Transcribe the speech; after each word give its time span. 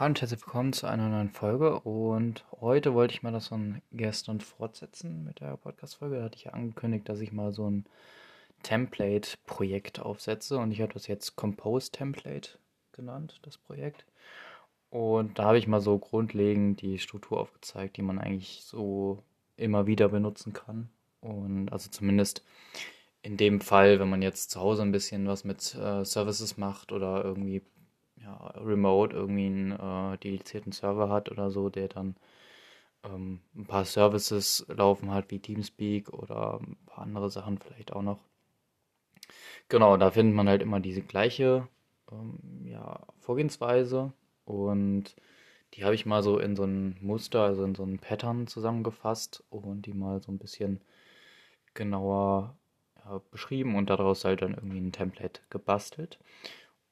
Hallo 0.00 0.08
und 0.12 0.20
herzlich 0.22 0.40
willkommen 0.40 0.72
zu 0.72 0.86
einer 0.86 1.10
neuen 1.10 1.28
Folge. 1.28 1.78
Und 1.80 2.46
heute 2.58 2.94
wollte 2.94 3.12
ich 3.12 3.22
mal 3.22 3.32
das 3.32 3.48
von 3.48 3.82
gestern 3.92 4.40
fortsetzen 4.40 5.24
mit 5.24 5.40
der 5.40 5.58
Podcast-Folge. 5.58 6.16
Da 6.16 6.22
hatte 6.22 6.36
ich 6.36 6.44
ja 6.44 6.52
angekündigt, 6.52 7.06
dass 7.06 7.20
ich 7.20 7.32
mal 7.32 7.52
so 7.52 7.68
ein 7.68 7.84
Template-Projekt 8.62 10.00
aufsetze. 10.00 10.56
Und 10.56 10.72
ich 10.72 10.80
habe 10.80 10.94
das 10.94 11.06
jetzt 11.06 11.36
Compose 11.36 11.90
Template 11.92 12.52
genannt, 12.92 13.40
das 13.42 13.58
Projekt. 13.58 14.06
Und 14.88 15.38
da 15.38 15.44
habe 15.44 15.58
ich 15.58 15.66
mal 15.66 15.82
so 15.82 15.98
grundlegend 15.98 16.80
die 16.80 16.98
Struktur 16.98 17.38
aufgezeigt, 17.38 17.98
die 17.98 18.02
man 18.02 18.18
eigentlich 18.18 18.62
so 18.64 19.22
immer 19.58 19.86
wieder 19.86 20.08
benutzen 20.08 20.54
kann. 20.54 20.88
Und 21.20 21.70
also 21.74 21.90
zumindest 21.90 22.42
in 23.20 23.36
dem 23.36 23.60
Fall, 23.60 24.00
wenn 24.00 24.08
man 24.08 24.22
jetzt 24.22 24.50
zu 24.50 24.60
Hause 24.62 24.80
ein 24.80 24.92
bisschen 24.92 25.26
was 25.28 25.44
mit 25.44 25.74
äh, 25.74 26.06
Services 26.06 26.56
macht 26.56 26.90
oder 26.90 27.22
irgendwie 27.22 27.60
ja, 28.22 28.36
remote 28.56 29.14
irgendwie 29.16 29.46
einen 29.46 29.72
äh, 29.72 30.18
dedizierten 30.18 30.72
Server 30.72 31.08
hat 31.08 31.30
oder 31.30 31.50
so, 31.50 31.68
der 31.68 31.88
dann 31.88 32.16
ähm, 33.04 33.40
ein 33.56 33.66
paar 33.66 33.84
Services 33.84 34.66
laufen 34.68 35.12
hat, 35.12 35.30
wie 35.30 35.38
Teamspeak 35.38 36.12
oder 36.12 36.60
ein 36.60 36.76
paar 36.86 37.04
andere 37.04 37.30
Sachen 37.30 37.58
vielleicht 37.58 37.92
auch 37.92 38.02
noch. 38.02 38.20
Genau, 39.68 39.96
da 39.96 40.10
findet 40.10 40.34
man 40.34 40.48
halt 40.48 40.62
immer 40.62 40.80
diese 40.80 41.02
gleiche 41.02 41.68
ähm, 42.10 42.38
ja, 42.64 43.00
Vorgehensweise 43.20 44.12
und 44.44 45.14
die 45.74 45.84
habe 45.84 45.94
ich 45.94 46.06
mal 46.06 46.22
so 46.22 46.38
in 46.38 46.56
so 46.56 46.64
ein 46.64 46.96
Muster, 47.00 47.42
also 47.42 47.64
in 47.64 47.74
so 47.74 47.84
ein 47.84 47.98
Pattern 47.98 48.46
zusammengefasst 48.48 49.44
und 49.50 49.86
die 49.86 49.92
mal 49.92 50.20
so 50.20 50.32
ein 50.32 50.38
bisschen 50.38 50.80
genauer 51.74 52.56
ja, 53.04 53.20
beschrieben 53.30 53.76
und 53.76 53.90
daraus 53.90 54.24
halt 54.24 54.42
dann 54.42 54.54
irgendwie 54.54 54.80
ein 54.80 54.92
Template 54.92 55.40
gebastelt. 55.50 56.18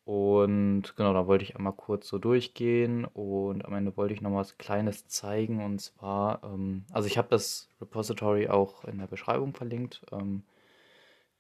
Und 0.09 0.97
genau, 0.97 1.13
da 1.13 1.27
wollte 1.27 1.45
ich 1.45 1.55
einmal 1.55 1.75
kurz 1.75 2.09
so 2.09 2.17
durchgehen 2.17 3.05
und 3.05 3.63
am 3.67 3.75
Ende 3.75 3.95
wollte 3.99 4.15
ich 4.15 4.23
noch 4.23 4.35
was 4.35 4.57
Kleines 4.57 5.07
zeigen. 5.07 5.63
Und 5.63 5.81
zwar, 5.83 6.43
ähm, 6.45 6.87
also 6.91 7.07
ich 7.07 7.19
habe 7.19 7.29
das 7.29 7.69
Repository 7.79 8.49
auch 8.49 8.87
in 8.87 8.97
der 8.97 9.07
Beschreibung 9.07 9.53
verlinkt. 9.53 10.01
Ähm, 10.11 10.45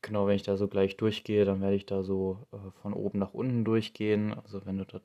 genau, 0.02 0.27
wenn 0.27 0.36
ich 0.36 0.42
da 0.42 0.58
so 0.58 0.69
gleich 0.69 0.98
durchgehe, 0.98 1.46
dann 1.46 1.62
werde 1.62 1.77
ich 1.77 1.86
da 1.86 2.02
so 2.02 2.46
äh, 2.52 2.58
von 2.83 2.92
oben 2.92 3.19
nach 3.19 3.33
unten 3.33 3.64
durchgehen. 3.64 4.34
Also 4.34 4.66
wenn 4.66 4.77
du 4.77 4.84
das 4.84 5.00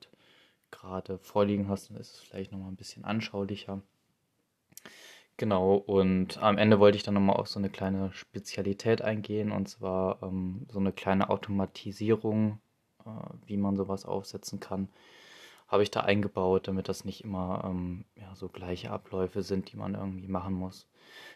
gerade 0.70 1.16
vorliegen 1.16 1.66
hast, 1.66 1.88
dann 1.88 1.96
ist 1.96 2.16
es 2.16 2.20
vielleicht 2.20 2.52
nochmal 2.52 2.68
ein 2.68 2.76
bisschen 2.76 3.06
anschaulicher. 3.06 3.80
Genau, 5.38 5.76
und 5.76 6.36
am 6.36 6.58
Ende 6.58 6.80
wollte 6.80 6.98
ich 6.98 7.02
dann 7.02 7.14
nochmal 7.14 7.36
auf 7.36 7.48
so 7.48 7.58
eine 7.58 7.70
kleine 7.70 8.12
Spezialität 8.12 9.00
eingehen, 9.00 9.52
und 9.52 9.70
zwar 9.70 10.22
ähm, 10.22 10.66
so 10.70 10.78
eine 10.78 10.92
kleine 10.92 11.30
Automatisierung 11.30 12.60
wie 13.46 13.56
man 13.56 13.76
sowas 13.76 14.04
aufsetzen 14.04 14.60
kann, 14.60 14.88
habe 15.68 15.82
ich 15.82 15.90
da 15.90 16.00
eingebaut, 16.00 16.68
damit 16.68 16.88
das 16.88 17.04
nicht 17.04 17.24
immer 17.24 17.62
ähm, 17.66 18.04
ja, 18.16 18.34
so 18.34 18.48
gleiche 18.48 18.90
Abläufe 18.90 19.42
sind, 19.42 19.72
die 19.72 19.76
man 19.76 19.94
irgendwie 19.94 20.28
machen 20.28 20.54
muss. 20.54 20.86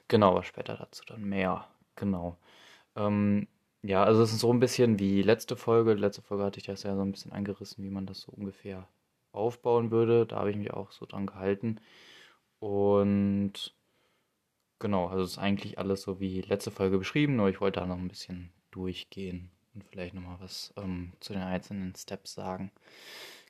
Genau, 0.09 0.31
aber 0.31 0.43
später 0.45 0.77
dazu 0.77 1.05
dann 1.07 1.25
mehr. 1.25 1.67
Genau. 1.97 2.37
Ähm, 2.97 3.49
ja, 3.83 4.05
also 4.05 4.23
es 4.23 4.33
ist 4.33 4.41
so 4.41 4.53
ein 4.53 4.61
bisschen 4.61 4.99
wie 4.99 5.23
letzte 5.23 5.57
Folge. 5.57 5.95
Letzte 5.95 6.23
Folge 6.23 6.45
hatte 6.45 6.59
ich 6.59 6.67
das 6.67 6.83
ja 6.83 6.95
so 6.97 7.03
ein 7.03 7.13
bisschen 7.13 7.33
angerissen, 7.33 7.85
wie 7.85 7.91
man 7.91 8.07
das 8.07 8.21
so 8.21 8.33
ungefähr 8.33 8.89
aufbauen 9.33 9.91
würde. 9.91 10.27
Da 10.27 10.37
habe 10.37 10.51
ich 10.51 10.57
mich 10.57 10.73
auch 10.73 10.93
so 10.93 11.07
dran 11.07 11.27
gehalten. 11.27 11.81
Und 12.61 13.75
genau, 14.79 15.09
also 15.09 15.25
es 15.25 15.33
ist 15.33 15.39
eigentlich 15.39 15.79
alles 15.79 16.03
so 16.03 16.21
wie 16.21 16.41
letzte 16.43 16.71
Folge 16.71 16.99
beschrieben, 16.99 17.37
nur 17.37 17.49
ich 17.49 17.61
wollte 17.61 17.81
da 17.81 17.87
noch 17.87 17.99
ein 17.99 18.09
bisschen 18.09 18.51
durchgehen 18.71 19.51
und 19.79 19.85
vielleicht 19.85 20.15
nochmal 20.15 20.37
was 20.41 20.73
ähm, 20.77 21.13
zu 21.21 21.33
den 21.33 21.43
einzelnen 21.43 21.95
Steps 21.95 22.35
sagen. 22.35 22.73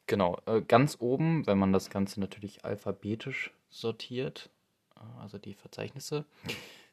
Genau, 0.06 0.38
äh, 0.46 0.60
ganz 0.60 0.96
oben, 1.00 1.46
wenn 1.46 1.58
man 1.58 1.72
das 1.72 1.90
Ganze 1.90 2.20
natürlich 2.20 2.64
alphabetisch 2.64 3.52
sortiert, 3.70 4.50
äh, 4.96 5.20
also 5.20 5.38
die 5.38 5.54
Verzeichnisse, 5.54 6.26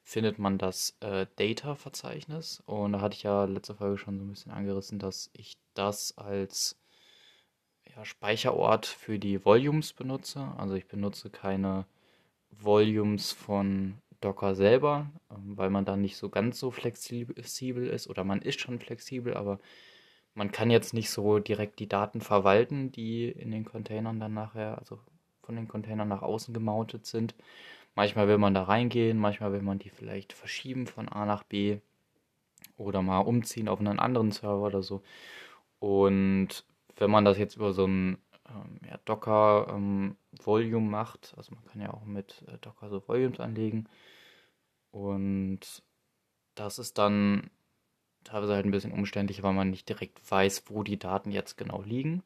findet 0.03 0.39
man 0.39 0.58
das 0.58 0.95
äh, 1.02 1.25
Data-Verzeichnis. 1.35 2.63
Und 2.66 2.94
da 2.94 3.01
hatte 3.01 3.16
ich 3.16 3.23
ja 3.23 3.46
letzte 3.46 3.75
Folge 3.75 3.97
schon 3.97 4.19
so 4.19 4.25
ein 4.25 4.29
bisschen 4.29 4.51
angerissen, 4.51 5.00
dass 5.00 5.29
ich 5.34 5.57
das 5.73 6.17
als 6.17 6.78
ja, 7.96 8.06
Speicherort 8.06 8.85
für 8.85 9.19
die 9.19 9.44
Volumes 9.44 9.94
benutze. 9.94 10.53
Also 10.57 10.75
ich 10.75 10.88
benutze 10.88 11.29
keine 11.29 11.85
Volumes 12.52 13.34
von 13.34 13.97
Docker 14.25 14.56
selber, 14.56 15.12
ähm, 15.31 15.56
weil 15.58 15.69
man 15.69 15.86
da 15.86 15.96
nicht 15.96 16.18
so 16.18 16.30
ganz 16.30 16.59
so 16.59 16.72
flexibel 16.72 17.88
ist 17.88 18.09
oder 18.09 18.24
man 18.24 18.41
ist 18.41 18.59
schon 18.59 18.80
flexibel, 18.80 19.36
aber 19.36 19.59
man 20.34 20.52
kann 20.52 20.72
jetzt 20.72 20.94
nicht 20.94 21.09
so 21.12 21.40
direkt 21.40 21.80
die 21.80 21.88
Daten 21.88 22.22
verwalten, 22.22 22.91
die 22.91 23.30
in 23.30 23.52
den 23.52 23.66
Containern 23.66 24.19
dann 24.19 24.34
nachher, 24.34 24.80
also 24.80 25.00
von 25.44 25.56
den 25.56 25.68
Containern 25.68 26.08
nach 26.08 26.24
außen 26.24 26.53
gemountet 26.53 27.06
sind. 27.06 27.35
Manchmal 27.94 28.28
will 28.28 28.40
man 28.40 28.53
da 28.53 28.64
reingehen, 28.64 29.18
manchmal 29.18 29.53
will 29.53 29.62
man 29.62 29.80
die 29.80 29.90
vielleicht 29.90 30.34
verschieben 30.34 30.88
von 30.88 31.08
A 31.08 31.25
nach 31.25 31.44
B 31.44 31.80
oder 32.78 33.02
mal 33.02 33.19
umziehen 33.19 33.69
auf 33.69 33.80
einen 33.80 34.00
anderen 34.00 34.31
Server 34.31 34.64
oder 34.64 34.84
so. 34.84 35.03
Und 35.80 36.66
wenn 36.97 37.12
man 37.12 37.25
das 37.25 37.38
jetzt 37.38 37.56
über 37.56 37.74
so 37.74 37.85
ein 37.85 38.18
ähm, 38.50 38.80
ja, 38.90 38.97
Docker 39.06 39.68
ähm, 39.69 40.18
Volume 40.44 40.90
macht, 40.90 41.34
also 41.38 41.53
man 41.53 41.64
kann 41.66 41.81
ja 41.81 41.94
auch 41.94 42.06
mit 42.06 42.44
äh, 42.47 42.58
Docker 42.59 42.90
so 42.90 43.08
Volumes 43.08 43.40
anlegen, 43.40 43.88
und 44.95 45.59
das 46.56 46.79
ist 46.79 46.97
dann 46.97 47.50
teilweise 48.23 48.56
halt 48.56 48.66
ein 48.66 48.72
bisschen 48.72 48.94
umständlich, 48.94 49.44
weil 49.44 49.51
man 49.51 49.69
nicht 49.69 49.89
direkt 49.89 50.19
weiß, 50.31 50.63
wo 50.69 50.83
die 50.83 50.97
Daten 50.97 51.31
jetzt 51.31 51.57
genau 51.57 51.81
liegen. 51.81 52.23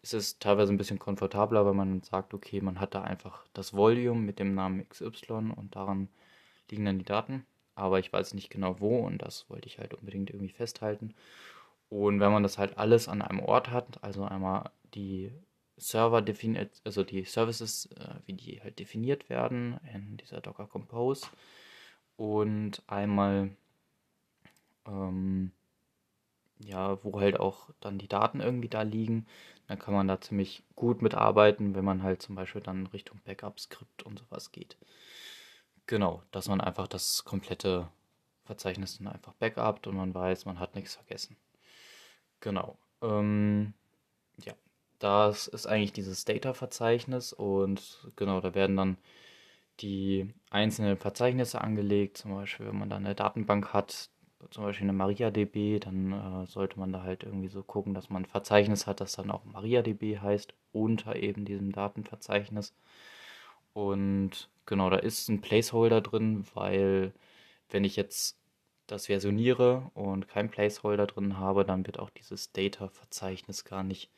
Es 0.00 0.14
ist 0.14 0.40
teilweise 0.40 0.72
ein 0.72 0.78
bisschen 0.78 0.98
komfortabler, 0.98 1.66
weil 1.66 1.74
man 1.74 2.02
sagt, 2.02 2.32
okay, 2.32 2.62
man 2.62 2.80
hat 2.80 2.94
da 2.94 3.02
einfach 3.02 3.46
das 3.52 3.74
Volume 3.74 4.22
mit 4.22 4.38
dem 4.38 4.54
Namen 4.54 4.88
XY 4.88 5.52
und 5.56 5.76
daran 5.76 6.08
liegen 6.70 6.86
dann 6.86 6.98
die 6.98 7.04
Daten. 7.04 7.44
Aber 7.74 7.98
ich 7.98 8.10
weiß 8.10 8.32
nicht 8.32 8.48
genau 8.48 8.80
wo 8.80 8.96
und 9.00 9.18
das 9.18 9.50
wollte 9.50 9.68
ich 9.68 9.78
halt 9.78 9.92
unbedingt 9.92 10.30
irgendwie 10.30 10.54
festhalten. 10.54 11.14
Und 11.90 12.18
wenn 12.18 12.32
man 12.32 12.42
das 12.42 12.56
halt 12.56 12.78
alles 12.78 13.08
an 13.08 13.20
einem 13.20 13.40
Ort 13.40 13.70
hat, 13.70 14.02
also 14.02 14.24
einmal 14.24 14.70
die 14.94 15.32
Server 15.76 16.22
definiert, 16.22 16.80
also 16.84 17.04
die 17.04 17.24
Services, 17.24 17.90
äh, 17.94 18.14
wie 18.24 18.32
die 18.32 18.62
halt 18.62 18.78
definiert 18.78 19.28
werden 19.28 19.78
in 19.92 20.16
dieser 20.16 20.40
Docker 20.40 20.66
Compose, 20.66 21.26
und 22.16 22.82
einmal, 22.88 23.50
ähm, 24.86 25.52
ja, 26.58 27.02
wo 27.04 27.20
halt 27.20 27.38
auch 27.40 27.70
dann 27.80 27.98
die 27.98 28.08
Daten 28.08 28.40
irgendwie 28.40 28.68
da 28.68 28.82
liegen. 28.82 29.26
Dann 29.68 29.78
kann 29.78 29.94
man 29.94 30.06
da 30.08 30.20
ziemlich 30.20 30.62
gut 30.74 31.02
mitarbeiten, 31.02 31.74
wenn 31.74 31.84
man 31.84 32.02
halt 32.02 32.22
zum 32.22 32.34
Beispiel 32.34 32.60
dann 32.62 32.86
Richtung 32.88 33.20
Backup-Skript 33.24 34.02
und 34.04 34.18
sowas 34.18 34.52
geht. 34.52 34.76
Genau, 35.86 36.22
dass 36.32 36.48
man 36.48 36.60
einfach 36.60 36.86
das 36.88 37.24
komplette 37.24 37.88
Verzeichnis 38.44 38.98
dann 38.98 39.08
einfach 39.08 39.32
backupt 39.34 39.86
und 39.86 39.96
man 39.96 40.14
weiß, 40.14 40.44
man 40.44 40.58
hat 40.60 40.74
nichts 40.74 40.94
vergessen. 40.94 41.36
Genau. 42.40 42.78
Ähm, 43.02 43.74
ja, 44.44 44.54
das 44.98 45.48
ist 45.48 45.66
eigentlich 45.66 45.92
dieses 45.92 46.24
Data-Verzeichnis 46.24 47.32
und 47.32 48.10
genau, 48.16 48.40
da 48.40 48.54
werden 48.54 48.76
dann 48.76 48.98
die 49.80 50.32
einzelnen 50.50 50.96
Verzeichnisse 50.96 51.60
angelegt. 51.60 52.18
Zum 52.18 52.34
Beispiel, 52.34 52.66
wenn 52.66 52.78
man 52.78 52.90
da 52.90 52.96
eine 52.96 53.14
Datenbank 53.14 53.72
hat, 53.72 54.10
zum 54.50 54.64
Beispiel 54.64 54.84
eine 54.84 54.92
MariaDB, 54.92 55.80
dann 55.80 56.12
äh, 56.12 56.46
sollte 56.46 56.78
man 56.78 56.92
da 56.92 57.02
halt 57.02 57.24
irgendwie 57.24 57.48
so 57.48 57.62
gucken, 57.62 57.94
dass 57.94 58.10
man 58.10 58.22
ein 58.22 58.26
Verzeichnis 58.26 58.86
hat, 58.86 59.00
das 59.00 59.12
dann 59.12 59.30
auch 59.30 59.44
MariaDB 59.44 60.18
heißt, 60.18 60.54
unter 60.72 61.16
eben 61.16 61.44
diesem 61.44 61.72
Datenverzeichnis. 61.72 62.74
Und 63.72 64.48
genau, 64.66 64.90
da 64.90 64.96
ist 64.96 65.28
ein 65.28 65.40
Placeholder 65.40 66.00
drin, 66.00 66.46
weil 66.54 67.12
wenn 67.70 67.84
ich 67.84 67.96
jetzt 67.96 68.38
das 68.86 69.06
versioniere 69.06 69.90
und 69.94 70.28
kein 70.28 70.50
Placeholder 70.50 71.06
drin 71.06 71.38
habe, 71.38 71.64
dann 71.64 71.86
wird 71.86 71.98
auch 71.98 72.10
dieses 72.10 72.52
Data-Verzeichnis 72.52 73.64
gar 73.64 73.82
nicht 73.82 74.10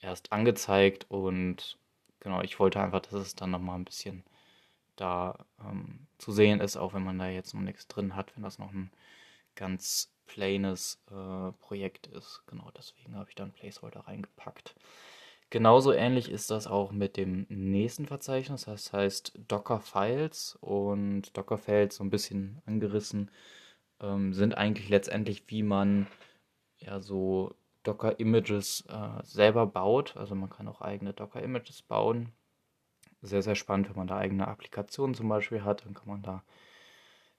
erst 0.00 0.32
angezeigt. 0.32 1.06
Und 1.08 1.78
genau, 2.20 2.40
ich 2.42 2.58
wollte 2.58 2.80
einfach, 2.80 3.00
dass 3.00 3.14
es 3.14 3.34
dann 3.36 3.50
nochmal 3.50 3.78
ein 3.78 3.84
bisschen 3.84 4.24
da 5.00 5.46
ähm, 5.64 6.06
zu 6.18 6.32
sehen 6.32 6.60
ist, 6.60 6.76
auch 6.76 6.94
wenn 6.94 7.04
man 7.04 7.18
da 7.18 7.28
jetzt 7.28 7.54
noch 7.54 7.60
nichts 7.62 7.88
drin 7.88 8.14
hat, 8.14 8.36
wenn 8.36 8.42
das 8.42 8.58
noch 8.58 8.72
ein 8.72 8.90
ganz 9.54 10.12
plaines 10.26 11.02
äh, 11.10 11.52
Projekt 11.58 12.06
ist. 12.06 12.42
Genau 12.46 12.70
deswegen 12.76 13.16
habe 13.16 13.28
ich 13.28 13.34
da 13.34 13.44
einen 13.44 13.52
Placeholder 13.52 14.00
reingepackt. 14.00 14.74
Genauso 15.50 15.92
ähnlich 15.92 16.30
ist 16.30 16.50
das 16.52 16.68
auch 16.68 16.92
mit 16.92 17.16
dem 17.16 17.46
nächsten 17.48 18.06
Verzeichnis, 18.06 18.66
das 18.66 18.92
heißt 18.92 19.32
Docker 19.48 19.80
Files 19.80 20.56
und 20.60 21.36
Docker 21.36 21.58
Files 21.58 21.96
so 21.96 22.04
ein 22.04 22.10
bisschen 22.10 22.62
angerissen 22.66 23.30
ähm, 24.00 24.32
sind 24.32 24.56
eigentlich 24.56 24.88
letztendlich, 24.88 25.44
wie 25.48 25.64
man 25.64 26.06
ja 26.78 27.00
so 27.00 27.54
Docker 27.82 28.20
Images 28.20 28.84
äh, 28.88 29.24
selber 29.24 29.66
baut. 29.66 30.16
Also 30.16 30.34
man 30.34 30.50
kann 30.50 30.68
auch 30.68 30.80
eigene 30.80 31.12
Docker 31.12 31.42
Images 31.42 31.82
bauen 31.82 32.32
sehr, 33.22 33.42
sehr 33.42 33.54
spannend, 33.54 33.88
wenn 33.88 33.96
man 33.96 34.06
da 34.06 34.16
eigene 34.16 34.48
Applikationen 34.48 35.14
zum 35.14 35.28
Beispiel 35.28 35.64
hat. 35.64 35.84
Dann 35.84 35.94
kann 35.94 36.08
man 36.08 36.22
da 36.22 36.42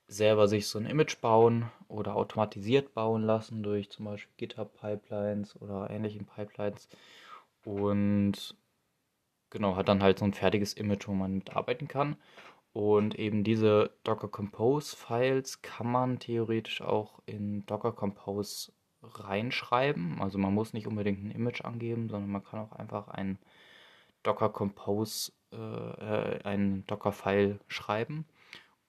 selber 0.06 0.48
sich 0.48 0.68
so 0.68 0.78
ein 0.78 0.86
Image 0.86 1.20
bauen 1.20 1.70
oder 1.88 2.16
automatisiert 2.16 2.94
bauen 2.94 3.22
lassen 3.22 3.62
durch 3.62 3.90
zum 3.90 4.04
Beispiel 4.04 4.32
GitHub 4.36 4.74
Pipelines 4.74 5.60
oder 5.60 5.90
ähnlichen 5.90 6.26
Pipelines. 6.26 6.88
Und 7.64 8.56
genau, 9.50 9.76
hat 9.76 9.88
dann 9.88 10.02
halt 10.02 10.18
so 10.18 10.24
ein 10.24 10.34
fertiges 10.34 10.74
Image, 10.74 11.08
wo 11.08 11.12
man 11.12 11.34
mitarbeiten 11.34 11.88
kann. 11.88 12.16
Und 12.72 13.18
eben 13.18 13.44
diese 13.44 13.90
Docker 14.02 14.28
Compose 14.28 14.96
Files 14.96 15.62
kann 15.62 15.90
man 15.90 16.18
theoretisch 16.18 16.80
auch 16.80 17.20
in 17.26 17.66
Docker 17.66 17.92
Compose 17.92 18.72
reinschreiben. 19.02 20.20
Also 20.22 20.38
man 20.38 20.54
muss 20.54 20.72
nicht 20.72 20.86
unbedingt 20.86 21.22
ein 21.22 21.30
Image 21.30 21.62
angeben, 21.64 22.08
sondern 22.08 22.30
man 22.30 22.44
kann 22.44 22.60
auch 22.60 22.72
einfach 22.72 23.08
ein 23.08 23.38
Docker 24.22 24.48
Compose, 24.48 25.32
äh, 25.52 25.56
äh 26.36 26.44
ein 26.44 26.84
Docker 26.86 27.12
File 27.12 27.60
schreiben. 27.68 28.26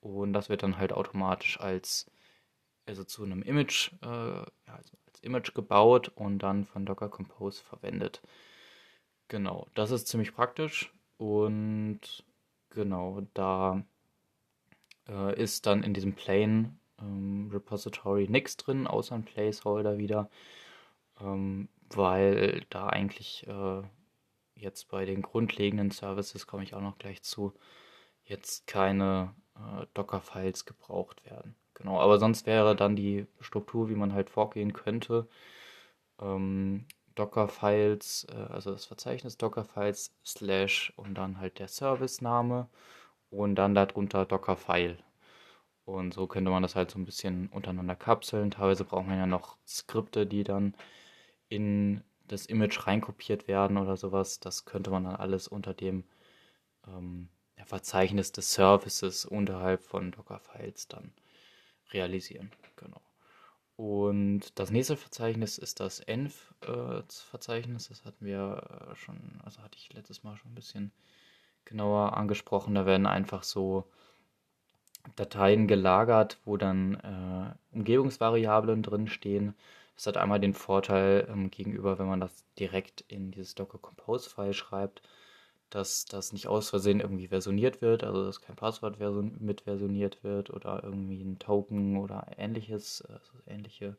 Und 0.02 0.34
das 0.34 0.50
wird 0.50 0.64
dann 0.64 0.78
halt 0.78 0.92
automatisch 0.94 1.60
als, 1.60 2.12
also 2.86 3.04
zu 3.04 3.24
einem 3.24 3.42
Image, 3.42 3.94
äh, 4.02 4.06
also 4.06 4.98
als 5.08 5.22
Image 5.22 5.54
gebaut 5.54 6.12
und 6.16 6.40
dann 6.40 6.66
von 6.66 6.86
Docker 6.86 7.10
Compose 7.10 7.64
verwendet. 7.64 8.22
Genau, 9.30 9.68
das 9.76 9.92
ist 9.92 10.08
ziemlich 10.08 10.36
praktisch 10.36 10.94
und 11.18 12.02
genau, 12.70 13.22
da 13.34 13.84
äh, 15.08 15.42
ist 15.42 15.66
dann 15.66 15.84
in 15.84 15.94
diesem 15.94 16.14
Plain 16.14 16.78
ähm, 17.00 17.50
Repository 17.52 18.28
nichts 18.30 18.58
drin, 18.58 18.88
außer 18.88 19.16
ein 19.16 19.24
Placeholder 19.24 19.98
wieder, 19.98 20.30
ähm, 21.22 21.70
weil 21.90 22.66
da 22.70 22.88
eigentlich 22.88 23.48
äh, 23.48 23.82
jetzt 24.64 24.90
bei 24.90 25.06
den 25.06 25.22
grundlegenden 25.22 25.92
Services, 25.92 26.48
komme 26.48 26.64
ich 26.64 26.74
auch 26.74 26.82
noch 26.82 26.98
gleich 26.98 27.22
zu, 27.24 27.54
jetzt 28.24 28.68
keine 28.68 29.36
äh, 29.56 29.86
Docker-Files 29.94 30.66
gebraucht 30.66 31.26
werden. 31.26 31.56
Genau, 31.76 32.00
aber 32.00 32.20
sonst 32.20 32.46
wäre 32.46 32.76
dann 32.76 32.96
die 32.96 33.28
Struktur, 33.40 33.90
wie 33.90 33.96
man 33.96 34.14
halt 34.14 34.30
vorgehen 34.30 34.74
könnte, 34.74 35.28
ähm, 36.22 36.86
Docker-Files, 37.16 38.28
äh, 38.32 38.54
also 38.54 38.72
das 38.72 38.86
Verzeichnis 38.86 39.38
Docker-Files 39.38 40.16
slash 40.26 40.94
und 40.98 41.16
dann 41.16 41.40
halt 41.40 41.60
der 41.60 41.68
Service-Name 41.68 42.70
und 43.30 43.56
dann 43.56 43.76
darunter 43.76 44.26
Docker-File. 44.26 44.98
Und 45.86 46.14
so 46.14 46.28
könnte 46.28 46.52
man 46.52 46.64
das 46.64 46.76
halt 46.76 46.92
so 46.92 47.00
ein 47.00 47.06
bisschen 47.06 47.50
untereinander 47.50 47.96
kapseln. 47.96 48.52
Teilweise 48.52 48.86
braucht 48.86 49.08
man 49.08 49.18
ja 49.18 49.26
noch 49.26 49.58
Skripte, 49.68 50.26
die 50.26 50.44
dann 50.44 50.76
in 51.50 52.04
das 52.28 52.46
Image 52.46 52.88
reinkopiert 52.88 53.48
werden 53.48 53.78
oder 53.78 53.98
sowas. 53.98 54.40
Das 54.40 54.66
könnte 54.66 54.90
man 54.92 55.04
dann 55.04 55.16
alles 55.16 55.48
unter 55.48 55.74
dem 55.74 56.04
ähm, 56.88 57.30
Verzeichnis 57.66 58.32
des 58.32 58.54
Services 58.54 59.26
unterhalb 59.26 59.82
von 59.84 60.12
Docker-Files 60.12 60.88
dann 60.88 61.12
realisieren. 61.92 62.52
Genau. 62.76 63.02
Und 63.76 64.58
das 64.60 64.70
nächste 64.70 64.98
Verzeichnis 64.98 65.58
ist 65.58 65.80
das 65.80 66.00
Env-Verzeichnis. 66.00 67.90
das 67.90 68.06
hatten 68.06 68.26
wir 68.26 68.92
äh, 68.92 68.96
schon, 68.96 69.42
also 69.44 69.62
hatte 69.62 69.78
ich 69.78 69.92
letztes 69.94 70.24
Mal 70.24 70.38
schon 70.38 70.52
ein 70.52 70.56
bisschen 70.56 70.92
genauer 71.66 72.16
angesprochen. 72.16 72.76
Da 72.76 72.86
werden 72.86 73.08
einfach 73.08 73.44
so 73.44 73.86
Dateien 75.16 75.68
gelagert, 75.68 76.40
wo 76.46 76.58
dann 76.58 76.96
äh, 76.96 77.76
Umgebungsvariablen 77.76 78.84
drin 78.84 79.08
stehen. 79.08 79.56
Das 79.96 80.08
hat 80.08 80.18
einmal 80.18 80.40
den 80.40 80.54
Vorteil 80.54 81.28
ähm, 81.30 81.52
gegenüber, 81.52 82.00
wenn 82.00 82.08
man 82.08 82.20
das 82.20 82.46
direkt 82.60 83.02
in 83.08 83.32
dieses 83.32 83.56
Docker 83.56 83.78
Compose 83.78 84.30
File 84.30 84.54
schreibt, 84.54 85.02
dass 85.70 86.06
das 86.06 86.34
nicht 86.34 86.48
aus 86.48 86.70
Versehen 86.70 87.00
irgendwie 87.00 87.28
versioniert 87.28 87.82
wird, 87.82 88.04
also 88.04 88.24
dass 88.26 88.42
kein 88.42 88.56
Passwort 88.56 89.00
mit 89.40 89.62
versioniert 89.62 90.24
wird 90.24 90.52
oder 90.52 90.84
irgendwie 90.84 91.22
ein 91.24 91.40
Token 91.40 91.98
oder 91.98 92.28
ähnliches, 92.38 93.02
also 93.04 93.32
ähnliche 93.48 93.98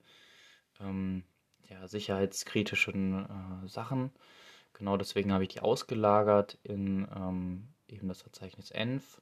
ähm, 0.81 1.25
ja, 1.69 1.87
sicherheitskritischen 1.88 3.64
äh, 3.64 3.69
Sachen. 3.69 4.12
Genau 4.73 4.96
deswegen 4.96 5.32
habe 5.32 5.44
ich 5.44 5.50
die 5.50 5.61
ausgelagert 5.61 6.58
in 6.62 7.08
ähm, 7.14 7.69
eben 7.88 8.08
das 8.08 8.23
Verzeichnis 8.23 8.70
env. 8.70 9.20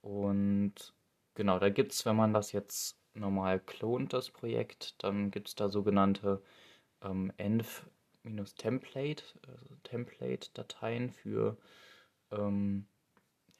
Und 0.00 0.94
genau, 1.34 1.58
da 1.58 1.68
gibt 1.70 1.92
es, 1.92 2.06
wenn 2.06 2.16
man 2.16 2.32
das 2.32 2.52
jetzt 2.52 2.98
normal 3.16 3.60
klont, 3.60 4.12
das 4.12 4.30
Projekt, 4.30 5.02
dann 5.02 5.30
gibt 5.30 5.48
es 5.48 5.54
da 5.54 5.68
sogenannte 5.68 6.42
ähm, 7.02 7.32
env 7.36 7.86
Template, 8.56 9.22
also 9.46 9.76
Template-Dateien 9.84 11.10
für 11.10 11.56
ähm, 12.32 12.86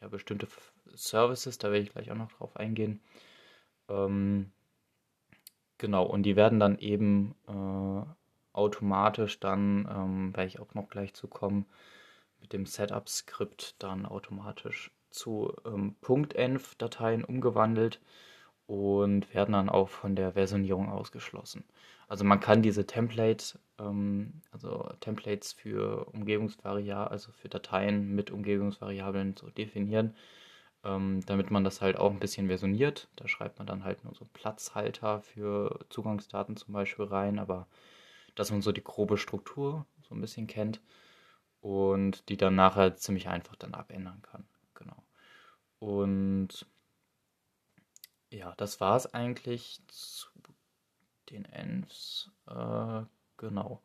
ja, 0.01 0.09
bestimmte 0.09 0.49
Services, 0.95 1.59
da 1.59 1.71
werde 1.71 1.85
ich 1.85 1.93
gleich 1.93 2.11
auch 2.11 2.17
noch 2.17 2.33
drauf 2.33 2.57
eingehen. 2.57 3.01
Ähm, 3.89 4.51
genau, 5.79 6.05
und 6.05 6.25
die 6.25 6.37
werden 6.37 6.59
dann 6.59 6.79
eben 6.79 7.35
äh, 7.47 8.03
automatisch 8.53 9.39
dann, 9.39 9.89
ähm, 9.89 10.37
werde 10.37 10.49
ich 10.49 10.59
auch 10.59 10.75
noch 10.75 10.89
gleich 10.89 11.15
zu 11.15 11.29
kommen, 11.29 11.67
mit 12.41 12.53
dem 12.53 12.67
Setup-Skript 12.67 13.77
dann 13.79 14.07
automatisch 14.07 14.91
zu 15.11 15.55
ähm, 15.65 15.97
.env-Dateien 16.03 17.25
umgewandelt 17.25 18.01
und 18.67 19.33
werden 19.35 19.53
dann 19.53 19.69
auch 19.69 19.89
von 19.89 20.17
der 20.17 20.33
Versionierung 20.33 20.89
ausgeschlossen. 20.91 21.65
Also 22.09 22.25
man 22.25 22.41
kann 22.41 22.63
diese 22.63 22.87
Template, 22.87 23.59
ähm, 23.79 24.43
also 24.51 24.89
Templates 25.01 25.53
für 25.53 26.07
Umgebungsvariablen, 26.13 27.09
also 27.11 27.33
für 27.33 27.49
Dateien 27.49 28.15
mit 28.15 28.31
Umgebungsvariablen 28.31 29.37
so 29.37 29.51
definieren, 29.51 30.15
ähm, 30.85 31.21
damit 31.27 31.51
man 31.51 31.65
das 31.65 31.81
halt 31.81 31.97
auch 31.97 32.11
ein 32.11 32.21
bisschen 32.21 32.49
versioniert. 32.49 33.09
Da 33.17 33.29
schreibt 33.29 33.59
man 33.59 33.67
dann 33.67 33.85
halt 33.85 34.05
nur 34.05 34.15
so 34.15 34.27
Platzhalter 34.33 35.23
für 35.23 35.81
Zugangsdaten 35.91 36.57
zum 36.57 36.75
Beispiel 36.75 37.07
rein, 37.07 37.39
aber 37.39 37.67
dass 38.35 38.51
man 38.51 38.63
so 38.63 38.73
die 38.73 38.85
grobe 38.85 39.19
Struktur 39.19 39.87
so 40.09 40.15
ein 40.15 40.21
bisschen 40.21 40.47
kennt 40.47 40.81
und 41.61 42.29
die 42.29 42.37
dann 42.37 42.55
nachher 42.55 42.97
ziemlich 42.97 43.29
einfach 43.29 43.57
dann 43.57 43.75
abändern 43.75 44.23
kann. 44.23 44.45
Genau. 44.75 44.97
Und 45.81 46.67
ja, 48.31 48.55
das 48.57 48.81
war 48.81 48.97
es 48.97 49.13
eigentlich 49.15 49.81
zu 49.89 50.29
den 51.31 51.45
Envs. 51.47 52.31
Äh, 52.49 53.03
genau. 53.37 53.83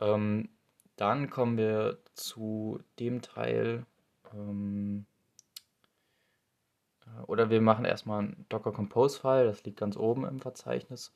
Ähm, 0.00 0.48
dann 0.96 1.30
kommen 1.30 1.56
wir 1.56 1.98
zu 2.14 2.80
dem 2.98 3.22
Teil. 3.22 3.86
Ähm, 4.32 5.06
äh, 7.06 7.22
oder 7.26 7.50
wir 7.50 7.60
machen 7.60 7.84
erstmal 7.84 8.22
ein 8.22 8.46
Docker 8.48 8.72
Compose 8.72 9.18
File, 9.18 9.46
das 9.46 9.64
liegt 9.64 9.78
ganz 9.78 9.96
oben 9.96 10.24
im 10.24 10.40
Verzeichnis. 10.40 11.12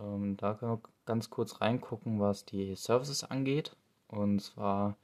Ähm, 0.00 0.36
da 0.36 0.54
können 0.54 0.72
wir 0.72 0.82
ganz 1.06 1.30
kurz 1.30 1.60
reingucken, 1.60 2.20
was 2.20 2.44
die 2.44 2.74
Services 2.76 3.24
angeht. 3.24 3.76
Und 4.08 4.40
zwar 4.40 4.96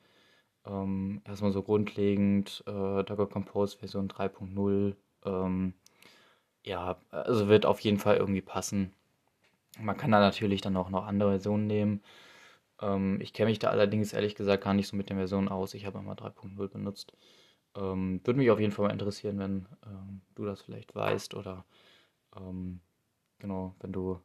ähm, 0.66 1.22
erstmal 1.24 1.52
so 1.52 1.62
grundlegend 1.62 2.62
äh, 2.66 3.04
Docker 3.04 3.26
Compose 3.26 3.78
Version 3.78 4.08
3.0 4.08 4.94
ja, 6.64 6.98
also 7.10 7.48
wird 7.48 7.66
auf 7.66 7.80
jeden 7.80 7.98
Fall 7.98 8.16
irgendwie 8.16 8.40
passen. 8.42 8.92
Man 9.80 9.96
kann 9.96 10.12
da 10.12 10.20
natürlich 10.20 10.60
dann 10.60 10.76
auch 10.76 10.90
noch 10.90 11.06
andere 11.06 11.30
Versionen 11.30 11.66
nehmen. 11.66 12.02
Ähm, 12.80 13.20
ich 13.20 13.32
kenne 13.32 13.50
mich 13.50 13.58
da 13.58 13.70
allerdings 13.70 14.12
ehrlich 14.12 14.34
gesagt 14.34 14.64
gar 14.64 14.74
nicht 14.74 14.88
so 14.88 14.96
mit 14.96 15.10
den 15.10 15.16
Versionen 15.18 15.48
aus. 15.48 15.74
Ich 15.74 15.86
habe 15.86 15.98
immer 15.98 16.14
3.0 16.14 16.68
benutzt. 16.68 17.14
Ähm, 17.76 18.20
würde 18.24 18.38
mich 18.38 18.50
auf 18.50 18.60
jeden 18.60 18.72
Fall 18.72 18.86
mal 18.86 18.92
interessieren, 18.92 19.38
wenn 19.38 19.66
ähm, 19.86 20.22
du 20.34 20.44
das 20.46 20.62
vielleicht 20.62 20.94
weißt 20.94 21.34
oder 21.34 21.64
ähm, 22.36 22.80
genau, 23.38 23.74
wenn 23.80 23.92
du 23.92 24.20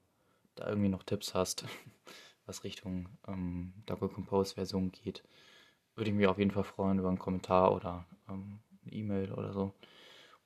da 0.56 0.67
irgendwie 0.70 0.89
noch 0.89 1.03
Tipps 1.03 1.34
hast, 1.36 1.65
was 2.46 2.63
Richtung 2.63 3.10
ähm, 3.27 3.74
Docker 3.86 4.10
Compose 4.10 4.56
Version 4.56 4.91
geht. 4.91 5.24
Würde 5.96 6.12
ich 6.12 6.15
mich 6.17 6.27
auf 6.27 6.39
jeden 6.39 6.51
Fall 6.51 6.63
freuen 6.63 7.00
über 7.00 7.10
einen 7.10 7.20
Kommentar 7.20 7.74
oder 7.74 8.06
ähm, 8.29 8.60
eine 8.84 8.94
E-Mail 8.94 9.34
oder 9.34 9.53
so 9.53 9.74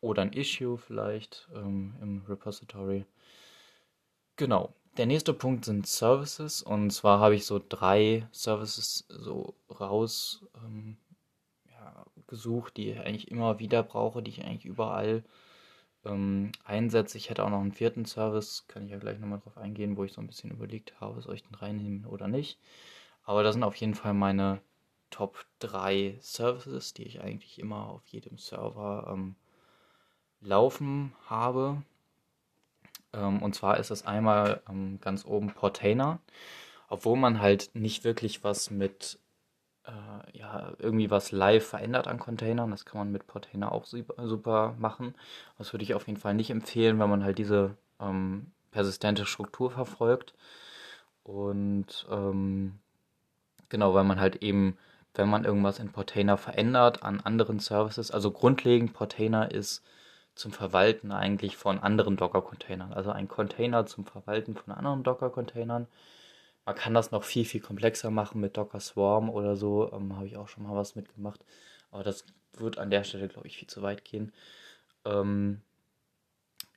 oder 0.02 0.24
ein 0.24 0.34
Issue 0.34 0.78
vielleicht 0.78 1.48
ähm, 1.56 1.96
im 2.02 2.24
Repository. 2.28 3.06
Genau. 4.36 4.74
Der 4.98 5.06
nächste 5.06 5.34
Punkt 5.34 5.64
sind 5.64 5.88
Services 5.88 6.62
und 6.62 6.92
zwar 6.92 7.20
habe 7.20 7.36
ich 7.36 7.46
so 7.46 7.62
drei 7.70 8.28
Services 8.34 9.06
so 9.08 9.54
raus 9.80 10.46
ähm, 10.66 10.98
ja, 11.70 12.06
gesucht, 12.28 12.76
die 12.76 12.92
ich 12.92 13.00
eigentlich 13.00 13.32
immer 13.32 13.60
wieder 13.60 13.84
brauche, 13.84 14.22
die 14.22 14.32
ich 14.32 14.44
eigentlich 14.44 14.66
überall 14.66 15.24
ähm, 16.04 16.52
einsetze. 16.66 17.18
Ich 17.18 17.30
hätte 17.30 17.46
auch 17.46 17.50
noch 17.50 17.62
einen 17.62 17.72
vierten 17.72 18.06
Service, 18.06 18.66
kann 18.68 18.84
ich 18.84 18.92
ja 18.92 18.98
gleich 18.98 19.20
nochmal 19.20 19.40
drauf 19.40 19.58
eingehen, 19.58 19.96
wo 19.96 20.04
ich 20.04 20.12
so 20.12 20.20
ein 20.20 20.28
bisschen 20.28 20.52
überlegt 20.52 21.00
habe, 21.00 21.22
soll 21.22 21.36
ich 21.36 21.44
den 21.44 21.56
reinnehmen 21.56 22.06
oder 22.06 22.28
nicht. 22.28 22.60
Aber 23.24 23.44
das 23.44 23.54
sind 23.54 23.64
auf 23.64 23.76
jeden 23.76 23.96
Fall 23.96 24.14
meine 24.14 24.62
Top 25.10 25.46
3 25.60 26.18
Services, 26.22 26.94
die 26.94 27.04
ich 27.04 27.22
eigentlich 27.22 27.60
immer 27.60 27.88
auf 27.90 28.06
jedem 28.08 28.38
Server 28.38 29.08
ähm, 29.14 29.36
laufen 30.42 31.14
habe. 31.28 31.82
Ähm, 33.14 33.42
und 33.42 33.56
zwar 33.56 33.78
ist 33.78 33.92
es 33.92 34.06
einmal 34.06 34.62
ähm, 34.70 35.00
ganz 35.02 35.26
oben 35.26 35.54
Portainer, 35.54 36.20
obwohl 36.90 37.18
man 37.18 37.42
halt 37.42 37.72
nicht 37.74 38.04
wirklich 38.04 38.44
was 38.44 38.72
mit, 38.72 39.20
äh, 39.86 40.38
ja, 40.38 40.74
irgendwie 40.80 41.10
was 41.10 41.32
live 41.32 41.66
verändert 41.66 42.08
an 42.08 42.20
Containern. 42.20 42.72
Das 42.72 42.86
kann 42.86 43.00
man 43.00 43.12
mit 43.12 43.28
Portainer 43.28 43.72
auch 43.72 43.86
super, 43.86 44.28
super 44.28 44.76
machen. 44.80 45.16
Das 45.58 45.74
würde 45.74 45.84
ich 45.84 45.94
auf 45.94 46.08
jeden 46.08 46.20
Fall 46.20 46.34
nicht 46.34 46.50
empfehlen, 46.50 47.00
wenn 47.00 47.10
man 47.10 47.24
halt 47.24 47.38
diese 47.38 47.78
ähm, 48.00 48.52
persistente 48.72 49.26
Struktur 49.26 49.72
verfolgt. 49.72 50.34
Und 51.24 52.08
ähm, 52.10 52.80
genau, 53.70 53.94
weil 53.94 54.04
man 54.04 54.20
halt 54.20 54.38
eben 54.38 54.78
wenn 55.14 55.30
man 55.30 55.44
irgendwas 55.44 55.80
in 55.80 55.92
Portainer 55.92 56.38
verändert 56.38 57.04
an 57.04 57.20
anderen 57.20 57.60
Services. 57.60 58.12
Also 58.12 58.32
grundlegend 58.32 58.94
Portainer 58.94 59.52
ist 59.52 59.84
zum 60.42 60.52
Verwalten 60.52 61.12
eigentlich 61.12 61.56
von 61.56 61.80
anderen 61.80 62.18
Docker-Containern. 62.18 62.94
Also 62.94 63.12
ein 63.12 63.28
Container 63.28 63.86
zum 63.86 64.06
Verwalten 64.06 64.56
von 64.56 64.74
anderen 64.74 65.04
Docker-Containern. 65.04 65.88
Man 66.66 66.76
kann 66.76 66.94
das 66.94 67.12
noch 67.12 67.24
viel, 67.24 67.46
viel 67.46 67.62
komplexer 67.62 68.12
machen 68.12 68.42
mit 68.42 68.58
Docker 68.58 68.80
Swarm 68.80 69.30
oder 69.30 69.56
so. 69.56 69.92
Ähm, 69.94 70.16
Habe 70.16 70.28
ich 70.28 70.38
auch 70.38 70.48
schon 70.48 70.64
mal 70.64 70.76
was 70.76 70.96
mitgemacht. 70.96 71.46
Aber 71.92 72.04
das 72.04 72.26
wird 72.58 72.80
an 72.80 72.90
der 72.90 73.04
Stelle, 73.04 73.28
glaube 73.28 73.48
ich, 73.48 73.58
viel 73.58 73.68
zu 73.68 73.82
weit 73.84 74.04
gehen. 74.04 74.32
Ähm, 75.06 75.62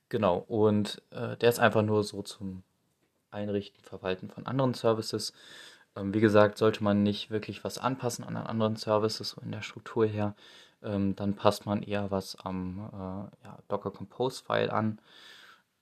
genau, 0.09 0.37
und 0.47 1.01
äh, 1.11 1.35
der 1.37 1.49
ist 1.49 1.59
einfach 1.59 1.81
nur 1.81 2.03
so 2.03 2.21
zum 2.21 2.63
Einrichten, 3.31 3.83
Verwalten 3.83 4.29
von 4.29 4.45
anderen 4.45 4.73
Services. 4.75 5.33
Ähm, 5.95 6.13
wie 6.13 6.21
gesagt, 6.21 6.57
sollte 6.57 6.83
man 6.83 7.03
nicht 7.03 7.31
wirklich 7.31 7.63
was 7.63 7.77
anpassen 7.77 8.23
an 8.23 8.37
anderen 8.37 8.75
Services 8.75 9.29
so 9.29 9.41
in 9.41 9.51
der 9.51 9.61
Struktur 9.61 10.05
her, 10.05 10.35
ähm, 10.83 11.15
dann 11.15 11.35
passt 11.35 11.65
man 11.65 11.83
eher 11.83 12.11
was 12.11 12.35
am 12.37 12.89
äh, 12.91 13.45
ja, 13.45 13.59
Docker 13.67 13.91
Compose 13.91 14.43
File 14.43 14.69
an, 14.71 14.99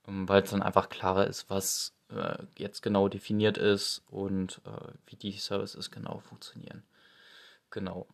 ähm, 0.07 0.27
weil 0.29 0.43
es 0.43 0.51
dann 0.51 0.61
einfach 0.61 0.89
klarer 0.89 1.27
ist, 1.27 1.49
was 1.49 1.93
äh, 2.09 2.37
jetzt 2.57 2.81
genau 2.81 3.07
definiert 3.07 3.57
ist 3.57 4.03
und 4.09 4.61
äh, 4.65 4.93
wie 5.07 5.15
die 5.15 5.31
Services 5.33 5.91
genau 5.91 6.19
funktionieren. 6.19 6.83
Genau. 7.69 8.07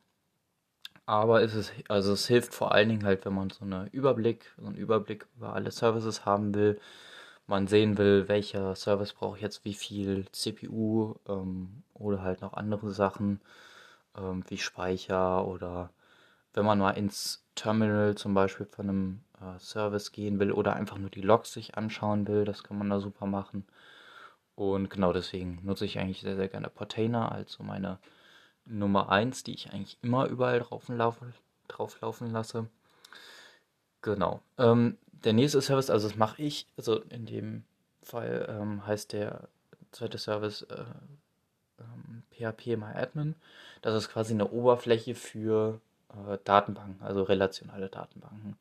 Aber 1.05 1.41
es 1.41 1.55
ist, 1.55 1.73
also 1.87 2.13
es 2.13 2.27
hilft 2.27 2.53
vor 2.53 2.71
allen 2.71 2.89
Dingen 2.89 3.03
halt, 3.03 3.25
wenn 3.25 3.33
man 3.33 3.49
so 3.49 3.65
einen 3.65 3.87
Überblick, 3.87 4.53
so 4.59 4.67
einen 4.67 4.75
Überblick 4.75 5.25
über 5.35 5.53
alle 5.53 5.71
Services 5.71 6.25
haben 6.25 6.53
will, 6.53 6.79
man 7.47 7.67
sehen 7.67 7.97
will, 7.97 8.27
welcher 8.27 8.75
Service 8.75 9.13
braucht 9.13 9.41
jetzt 9.41 9.65
wie 9.65 9.73
viel 9.73 10.27
CPU 10.31 11.15
ähm, 11.27 11.83
oder 11.95 12.21
halt 12.21 12.41
noch 12.41 12.53
andere 12.53 12.91
Sachen 12.91 13.41
ähm, 14.15 14.43
wie 14.49 14.57
Speicher 14.59 15.47
oder 15.47 15.89
wenn 16.53 16.65
man 16.65 16.79
mal 16.79 16.91
ins 16.91 17.43
Terminal 17.55 18.15
zum 18.15 18.33
Beispiel 18.33 18.65
von 18.65 18.89
einem 18.89 19.21
äh, 19.41 19.59
Service 19.59 20.11
gehen 20.11 20.39
will 20.39 20.51
oder 20.51 20.75
einfach 20.75 20.97
nur 20.97 21.09
die 21.09 21.21
Logs 21.21 21.53
sich 21.53 21.77
anschauen 21.77 22.27
will, 22.27 22.45
das 22.45 22.63
kann 22.63 22.77
man 22.77 22.89
da 22.89 22.99
super 22.99 23.25
machen. 23.25 23.65
Und 24.55 24.89
genau 24.89 25.13
deswegen 25.13 25.59
nutze 25.63 25.85
ich 25.85 25.99
eigentlich 25.99 26.21
sehr, 26.21 26.35
sehr 26.35 26.49
gerne 26.49 26.69
Portainer 26.69 27.31
als 27.31 27.53
so 27.53 27.63
meine 27.63 27.97
Nummer 28.65 29.09
1, 29.09 29.43
die 29.43 29.53
ich 29.53 29.71
eigentlich 29.71 29.97
immer 30.01 30.27
überall 30.27 30.59
drauf, 30.59 30.87
laufen, 30.89 31.33
drauf 31.67 31.97
lasse. 32.21 32.67
Genau. 34.01 34.41
Ähm, 34.57 34.97
der 35.11 35.33
nächste 35.33 35.61
Service, 35.61 35.89
also 35.89 36.07
das 36.07 36.17
mache 36.17 36.41
ich, 36.41 36.67
also 36.77 37.01
in 37.01 37.25
dem 37.25 37.63
Fall 38.03 38.47
ähm, 38.49 38.85
heißt 38.85 39.13
der 39.13 39.49
zweite 39.91 40.17
Service 40.17 40.63
äh, 40.63 40.83
ähm, 41.79 42.23
PHP 42.31 42.77
MyAdmin. 42.77 43.35
Das 43.81 43.95
ist 43.95 44.09
quasi 44.09 44.33
eine 44.33 44.49
Oberfläche 44.49 45.15
für 45.15 45.81
äh, 46.09 46.37
Datenbanken, 46.43 47.01
also 47.05 47.23
relationale 47.23 47.89
Datenbanken. 47.89 48.57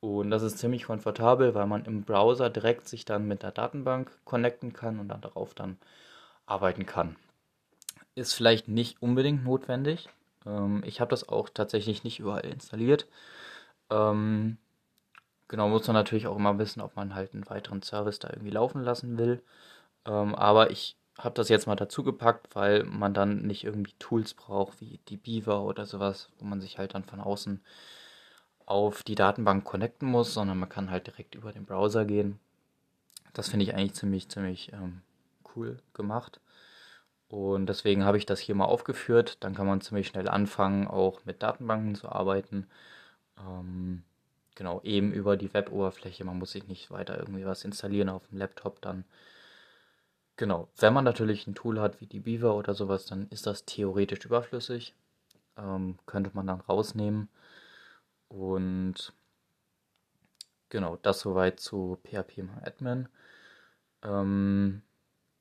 Und 0.00 0.30
das 0.30 0.42
ist 0.42 0.58
ziemlich 0.58 0.84
komfortabel, 0.84 1.54
weil 1.54 1.66
man 1.66 1.84
im 1.84 2.04
Browser 2.04 2.50
direkt 2.50 2.88
sich 2.88 3.04
dann 3.04 3.28
mit 3.28 3.42
der 3.42 3.52
Datenbank 3.52 4.10
connecten 4.24 4.72
kann 4.72 4.98
und 4.98 5.08
dann 5.08 5.20
darauf 5.20 5.54
dann 5.54 5.78
arbeiten 6.46 6.86
kann. 6.86 7.16
Ist 8.14 8.34
vielleicht 8.34 8.68
nicht 8.68 9.02
unbedingt 9.02 9.44
notwendig. 9.44 10.08
Ähm, 10.46 10.82
ich 10.86 11.00
habe 11.00 11.10
das 11.10 11.28
auch 11.28 11.48
tatsächlich 11.48 12.04
nicht 12.04 12.20
überall 12.20 12.46
installiert. 12.46 13.06
Ähm, 13.90 14.58
Genau, 15.50 15.68
muss 15.68 15.86
man 15.88 15.94
natürlich 15.94 16.28
auch 16.28 16.36
immer 16.36 16.58
wissen, 16.60 16.80
ob 16.80 16.94
man 16.94 17.14
halt 17.16 17.34
einen 17.34 17.48
weiteren 17.50 17.82
Service 17.82 18.20
da 18.20 18.30
irgendwie 18.30 18.50
laufen 18.50 18.82
lassen 18.82 19.18
will. 19.18 19.42
Ähm, 20.06 20.34
aber 20.36 20.70
ich 20.70 20.96
habe 21.24 21.34
das 21.34 21.48
jetzt 21.48 21.66
mal 21.66 21.76
dazu 21.76 22.02
gepackt, 22.02 22.54
weil 22.54 22.84
man 22.84 23.14
dann 23.14 23.42
nicht 23.46 23.64
irgendwie 23.64 23.94
Tools 23.98 24.34
braucht 24.34 24.80
wie 24.80 25.00
die 25.08 25.16
Beaver 25.16 25.62
oder 25.62 25.86
sowas, 25.86 26.30
wo 26.38 26.44
man 26.44 26.60
sich 26.60 26.78
halt 26.78 26.94
dann 26.94 27.04
von 27.04 27.20
außen 27.20 27.60
auf 28.66 29.02
die 29.02 29.16
Datenbank 29.16 29.64
connecten 29.64 30.08
muss, 30.08 30.32
sondern 30.34 30.58
man 30.58 30.68
kann 30.68 30.90
halt 30.90 31.06
direkt 31.06 31.34
über 31.34 31.52
den 31.52 31.66
Browser 31.66 32.04
gehen. 32.04 32.38
Das 33.32 33.48
finde 33.48 33.64
ich 33.64 33.74
eigentlich 33.74 33.94
ziemlich, 33.94 34.28
ziemlich 34.28 34.72
ähm, 34.72 35.02
cool 35.54 35.78
gemacht. 35.92 36.40
Und 37.28 37.66
deswegen 37.66 38.04
habe 38.04 38.18
ich 38.18 38.26
das 38.26 38.40
hier 38.40 38.54
mal 38.54 38.64
aufgeführt. 38.64 39.38
Dann 39.40 39.54
kann 39.54 39.66
man 39.66 39.80
ziemlich 39.80 40.08
schnell 40.08 40.28
anfangen, 40.28 40.88
auch 40.88 41.24
mit 41.24 41.42
Datenbanken 41.42 41.94
zu 41.94 42.08
arbeiten. 42.08 42.66
Ähm, 43.38 44.02
genau, 44.56 44.80
eben 44.82 45.12
über 45.12 45.36
die 45.36 45.52
Web-Oberfläche. 45.54 46.24
Man 46.24 46.38
muss 46.38 46.52
sich 46.52 46.66
nicht 46.66 46.90
weiter 46.90 47.18
irgendwie 47.18 47.46
was 47.46 47.64
installieren 47.64 48.08
auf 48.08 48.26
dem 48.28 48.38
Laptop 48.38 48.80
dann. 48.80 49.04
Genau, 50.40 50.68
wenn 50.78 50.94
man 50.94 51.04
natürlich 51.04 51.46
ein 51.46 51.54
Tool 51.54 51.78
hat 51.78 52.00
wie 52.00 52.06
die 52.06 52.18
Beaver 52.18 52.54
oder 52.54 52.72
sowas, 52.72 53.04
dann 53.04 53.28
ist 53.28 53.46
das 53.46 53.66
theoretisch 53.66 54.24
überflüssig. 54.24 54.94
Ähm, 55.58 55.98
könnte 56.06 56.30
man 56.32 56.46
dann 56.46 56.62
rausnehmen. 56.62 57.28
Und 58.28 59.12
genau, 60.70 60.96
das 61.02 61.20
soweit 61.20 61.60
zu 61.60 61.98
PHP 62.04 62.44
Admin. 62.62 63.10
Ähm, 64.02 64.80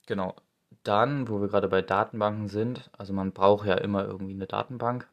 genau, 0.05 0.35
dann, 0.83 1.29
wo 1.29 1.39
wir 1.39 1.47
gerade 1.47 1.69
bei 1.69 1.81
Datenbanken 1.81 2.49
sind, 2.49 2.89
also 2.97 3.13
man 3.13 3.31
braucht 3.31 3.67
ja 3.67 3.75
immer 3.75 4.03
irgendwie 4.03 4.33
eine 4.33 4.47
Datenbank, 4.47 5.07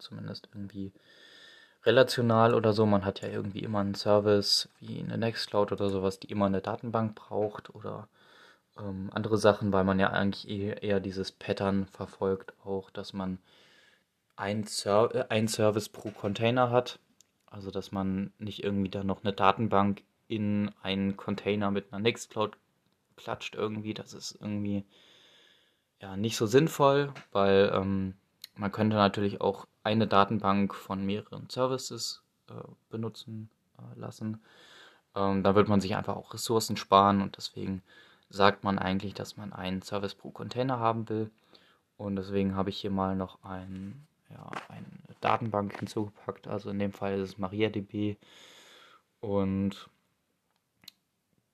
zumindest 0.00 0.48
irgendwie 0.52 0.92
relational 1.84 2.54
oder 2.54 2.72
so. 2.72 2.86
Man 2.86 3.04
hat 3.04 3.20
ja 3.20 3.28
irgendwie 3.28 3.60
immer 3.60 3.78
einen 3.78 3.94
Service 3.94 4.68
wie 4.80 4.98
eine 4.98 5.16
Nextcloud 5.16 5.70
oder 5.70 5.90
sowas, 5.90 6.18
die 6.18 6.32
immer 6.32 6.46
eine 6.46 6.60
Datenbank 6.60 7.14
braucht 7.14 7.72
oder 7.72 8.08
ähm, 8.78 9.10
andere 9.12 9.38
Sachen, 9.38 9.72
weil 9.72 9.84
man 9.84 9.98
ja 9.98 10.10
eigentlich 10.10 10.48
eher, 10.48 10.82
eher 10.82 11.00
dieses 11.00 11.32
Pattern 11.32 11.86
verfolgt, 11.86 12.54
auch 12.64 12.90
dass 12.90 13.12
man 13.12 13.38
ein, 14.36 14.64
Ser 14.64 15.14
äh, 15.14 15.24
ein 15.28 15.48
Service 15.48 15.88
pro 15.88 16.10
Container 16.10 16.70
hat. 16.70 16.98
Also 17.46 17.70
dass 17.70 17.92
man 17.92 18.32
nicht 18.38 18.64
irgendwie 18.64 18.88
da 18.88 19.04
noch 19.04 19.24
eine 19.24 19.32
Datenbank 19.32 20.02
in 20.28 20.70
einen 20.82 21.16
Container 21.16 21.70
mit 21.70 21.92
einer 21.92 22.00
Nextcloud 22.00 22.56
klatscht 23.16 23.54
irgendwie. 23.54 23.92
Das 23.92 24.14
ist 24.14 24.38
irgendwie 24.40 24.84
ja 26.00 26.16
nicht 26.16 26.36
so 26.36 26.46
sinnvoll, 26.46 27.12
weil 27.30 27.70
ähm, 27.74 28.14
man 28.56 28.72
könnte 28.72 28.96
natürlich 28.96 29.40
auch 29.40 29.66
eine 29.84 30.06
Datenbank 30.06 30.74
von 30.74 31.04
mehreren 31.04 31.48
Services 31.50 32.22
äh, 32.48 32.54
benutzen 32.90 33.50
äh, 33.78 33.98
lassen. 33.98 34.42
Ähm, 35.14 35.42
da 35.42 35.54
wird 35.54 35.68
man 35.68 35.80
sich 35.80 35.94
einfach 35.96 36.16
auch 36.16 36.32
Ressourcen 36.32 36.76
sparen 36.76 37.20
und 37.20 37.36
deswegen 37.36 37.82
sagt 38.32 38.64
man 38.64 38.78
eigentlich, 38.78 39.14
dass 39.14 39.36
man 39.36 39.52
einen 39.52 39.82
Service 39.82 40.14
pro 40.14 40.30
Container 40.30 40.78
haben 40.78 41.08
will. 41.08 41.30
Und 41.96 42.16
deswegen 42.16 42.56
habe 42.56 42.70
ich 42.70 42.78
hier 42.78 42.90
mal 42.90 43.14
noch 43.14 43.42
ein, 43.44 44.06
ja, 44.30 44.50
eine 44.68 44.86
Datenbank 45.20 45.78
hinzugepackt. 45.78 46.48
Also 46.48 46.70
in 46.70 46.78
dem 46.78 46.92
Fall 46.92 47.20
ist 47.20 47.30
es 47.30 47.38
MariaDB. 47.38 48.16
Und 49.20 49.88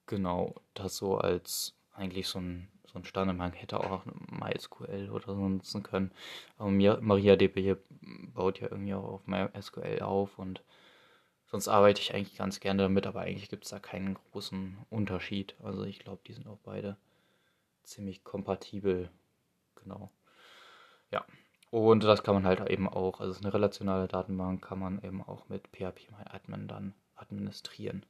genau, 0.07 0.55
das 0.75 0.97
so 0.97 1.19
als 1.19 1.75
eigentlich 1.95 2.29
so 2.29 2.39
ein 2.39 2.69
so 2.93 2.99
ein 2.99 3.05
Standard. 3.05 3.37
Man 3.37 3.53
hätte 3.53 3.81
auch 3.81 4.05
MySQL 4.31 5.11
oder 5.11 5.27
so 5.27 5.49
nutzen 5.49 5.83
können. 5.83 6.11
Aber 6.57 6.71
MariaDB 6.71 7.77
baut 8.35 8.61
ja 8.61 8.69
irgendwie 8.71 8.95
auch 8.95 9.05
auf 9.05 9.27
MySQL 9.27 10.01
auf 10.03 10.39
und 10.39 10.63
sonst 11.51 11.69
arbeite 11.69 12.01
ich 12.01 12.15
eigentlich 12.15 12.37
ganz 12.37 12.61
gerne 12.61 12.85
damit, 12.85 13.07
aber 13.07 13.21
eigentlich 13.21 13.49
gibt 13.49 13.65
es 13.65 13.71
da 13.71 13.79
keinen 13.79 14.15
großen 14.15 14.79
Unterschied. 14.91 15.55
Also 15.63 15.85
ich 15.85 15.99
glaube, 15.99 16.21
die 16.27 16.35
sind 16.35 16.47
auch 16.47 16.59
beide 16.63 16.97
ziemlich 17.83 18.23
kompatibel. 18.25 19.11
Genau. 19.77 20.11
Ja. 21.11 21.25
Und 21.71 22.05
das 22.05 22.23
kann 22.23 22.35
man 22.35 22.45
halt 22.45 22.69
eben 22.71 22.89
auch, 22.89 23.21
also 23.21 23.31
es 23.31 23.39
ist 23.39 23.45
eine 23.45 23.53
relationale 23.53 24.09
Datenbank, 24.09 24.63
kann 24.63 24.79
man 24.79 25.03
eben 25.03 25.23
auch 25.23 25.49
mit 25.49 25.69
PHP-MyAdmin 25.69 26.67
dann 26.67 26.95
administrieren. 27.15 28.07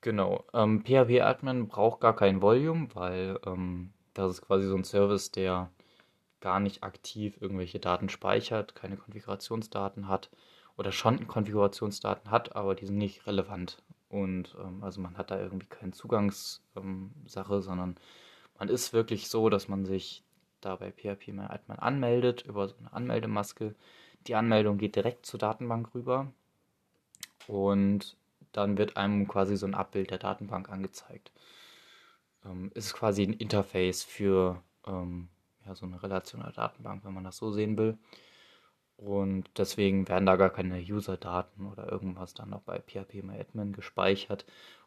Genau. 0.00 0.44
Ähm, 0.54 0.82
PHP-Admin 0.82 1.68
braucht 1.68 2.00
gar 2.00 2.16
kein 2.16 2.40
Volume, 2.40 2.88
weil 2.94 3.38
ähm, 3.44 3.92
das 4.14 4.32
ist 4.32 4.42
quasi 4.42 4.66
so 4.66 4.74
ein 4.74 4.84
Service, 4.84 5.30
der 5.30 5.70
gar 6.40 6.60
nicht 6.60 6.82
aktiv 6.82 7.36
irgendwelche 7.40 7.78
Daten 7.78 8.08
speichert, 8.08 8.74
keine 8.74 8.96
Konfigurationsdaten 8.96 10.08
hat 10.08 10.30
oder 10.80 10.92
schon 10.92 11.28
Konfigurationsdaten 11.28 12.30
hat, 12.30 12.56
aber 12.56 12.74
die 12.74 12.86
sind 12.86 12.96
nicht 12.96 13.26
relevant. 13.26 13.82
Und 14.08 14.56
ähm, 14.58 14.82
also 14.82 15.02
man 15.02 15.18
hat 15.18 15.30
da 15.30 15.38
irgendwie 15.38 15.66
keine 15.66 15.92
Zugangssache, 15.92 16.62
ähm, 17.54 17.62
sondern 17.62 17.96
man 18.58 18.68
ist 18.70 18.94
wirklich 18.94 19.28
so, 19.28 19.50
dass 19.50 19.68
man 19.68 19.84
sich 19.84 20.24
da 20.62 20.76
bei 20.76 20.90
PHP-Admin 20.90 21.78
anmeldet 21.78 22.46
über 22.46 22.66
so 22.66 22.76
eine 22.78 22.94
Anmeldemaske. 22.94 23.74
Die 24.26 24.34
Anmeldung 24.34 24.78
geht 24.78 24.96
direkt 24.96 25.26
zur 25.26 25.38
Datenbank 25.38 25.94
rüber 25.94 26.32
und 27.46 28.16
dann 28.52 28.78
wird 28.78 28.96
einem 28.96 29.28
quasi 29.28 29.58
so 29.58 29.66
ein 29.66 29.74
Abbild 29.74 30.10
der 30.10 30.18
Datenbank 30.18 30.70
angezeigt. 30.70 31.30
Ähm, 32.46 32.70
ist 32.74 32.94
quasi 32.94 33.22
ein 33.24 33.34
Interface 33.34 34.02
für 34.02 34.62
ähm, 34.86 35.28
ja, 35.66 35.74
so 35.74 35.84
eine 35.84 36.02
relationale 36.02 36.54
Datenbank, 36.54 37.04
wenn 37.04 37.12
man 37.12 37.24
das 37.24 37.36
so 37.36 37.50
sehen 37.52 37.76
will. 37.76 37.98
Und 39.00 39.48
deswegen 39.56 40.08
werden 40.08 40.26
da 40.26 40.36
gar 40.36 40.50
keine 40.50 40.78
User-Daten 40.78 41.66
oder 41.66 41.90
irgendwas 41.90 42.34
dann 42.34 42.50
noch 42.50 42.60
bei 42.60 42.80
PHP-MyAdmin 42.80 43.72
gespeichert. 43.72 44.44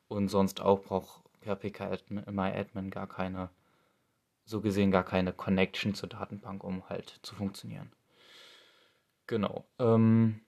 Und 0.08 0.27
sonst 0.27 0.62
auch 0.62 0.84
braucht 0.84 1.22
PHP-MyAdmin 1.41 2.91
gar 2.91 3.08
keine, 3.08 3.50
so 4.46 4.62
gesehen 4.62 4.91
gar 4.91 5.03
keine 5.03 5.34
Connection 5.34 5.96
zur 5.96 6.10
Datenbank, 6.10 6.63
um 6.63 6.88
halt 6.89 7.20
zu 7.24 7.34
funktionieren. 7.34 7.91
Genau. 9.25 9.65
Ähm, 9.79 10.41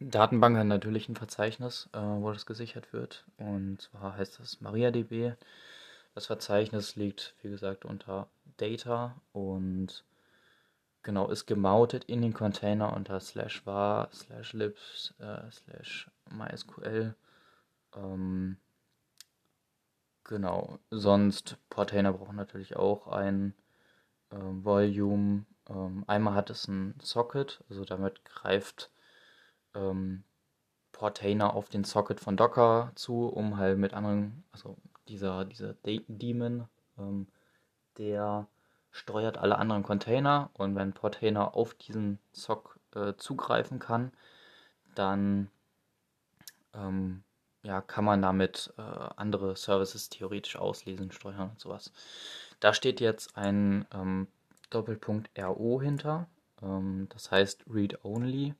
Datenbank 0.00 0.56
hat 0.56 0.66
natürlich 0.66 1.10
ein 1.10 1.16
Verzeichnis, 1.16 1.90
äh, 1.92 1.98
wo 1.98 2.32
das 2.32 2.46
gesichert 2.46 2.94
wird. 2.94 3.26
Und 3.36 3.82
zwar 3.82 4.16
heißt 4.16 4.40
das 4.40 4.62
MariaDB. 4.62 5.34
Das 6.14 6.24
Verzeichnis 6.24 6.96
liegt, 6.96 7.34
wie 7.42 7.50
gesagt, 7.50 7.84
unter 7.84 8.28
Data 8.56 9.14
und 9.32 10.04
genau 11.08 11.28
ist 11.28 11.46
gemountet 11.46 12.04
in 12.04 12.20
den 12.20 12.34
Container 12.34 12.94
unter 12.94 13.18
slash 13.18 13.64
var 13.64 14.10
slash 14.12 14.52
libs 14.52 15.14
äh, 15.18 15.50
slash 15.50 16.10
mysql. 16.30 17.14
Ähm, 17.96 18.58
genau. 20.24 20.78
Sonst 20.90 21.56
Portainer 21.70 22.12
brauchen 22.12 22.36
natürlich 22.36 22.76
auch 22.76 23.06
ein 23.06 23.54
äh, 24.28 24.36
Volume. 24.36 25.46
Ähm, 25.70 26.04
einmal 26.06 26.34
hat 26.34 26.50
es 26.50 26.68
ein 26.68 26.94
Socket, 27.02 27.64
also 27.70 27.86
damit 27.86 28.22
greift 28.26 28.90
ähm, 29.74 30.24
Portainer 30.92 31.54
auf 31.54 31.70
den 31.70 31.84
Socket 31.84 32.20
von 32.20 32.36
Docker 32.36 32.92
zu, 32.96 33.28
um 33.28 33.56
halt 33.56 33.78
mit 33.78 33.94
anderen, 33.94 34.44
also 34.52 34.76
dieser, 35.08 35.46
dieser 35.46 35.72
Daemon, 35.72 36.68
ähm, 36.98 37.28
der 37.96 38.46
steuert 38.98 39.38
alle 39.38 39.58
anderen 39.58 39.82
Container 39.82 40.50
und 40.54 40.74
wenn 40.74 40.92
Portainer 40.92 41.54
auf 41.54 41.74
diesen 41.74 42.18
Sock 42.32 42.78
äh, 42.94 43.14
zugreifen 43.16 43.78
kann, 43.78 44.12
dann 44.94 45.50
ähm, 46.74 47.22
ja, 47.62 47.80
kann 47.80 48.04
man 48.04 48.22
damit 48.22 48.72
äh, 48.76 48.82
andere 49.16 49.56
Services 49.56 50.08
theoretisch 50.08 50.56
auslesen, 50.56 51.12
steuern 51.12 51.50
und 51.50 51.60
sowas. 51.60 51.92
Da 52.60 52.74
steht 52.74 53.00
jetzt 53.00 53.36
ein 53.36 53.86
ähm, 53.92 54.26
Doppelpunkt 54.70 55.30
RO 55.38 55.80
hinter, 55.80 56.26
ähm, 56.62 57.08
das 57.10 57.30
heißt 57.30 57.64
Read 57.72 58.04
Only. 58.04 58.54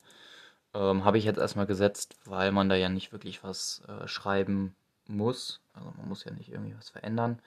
Ähm, 0.74 1.04
Habe 1.04 1.18
ich 1.18 1.24
jetzt 1.24 1.38
erstmal 1.38 1.66
gesetzt, 1.66 2.16
weil 2.24 2.52
man 2.52 2.68
da 2.68 2.76
ja 2.76 2.88
nicht 2.88 3.12
wirklich 3.12 3.42
was 3.42 3.82
äh, 3.88 4.06
schreiben 4.06 4.76
muss. 5.06 5.60
Also 5.72 5.90
man 5.96 6.08
muss 6.08 6.24
ja 6.24 6.32
nicht 6.32 6.50
irgendwie 6.50 6.76
was 6.76 6.90
verändern, 6.90 7.40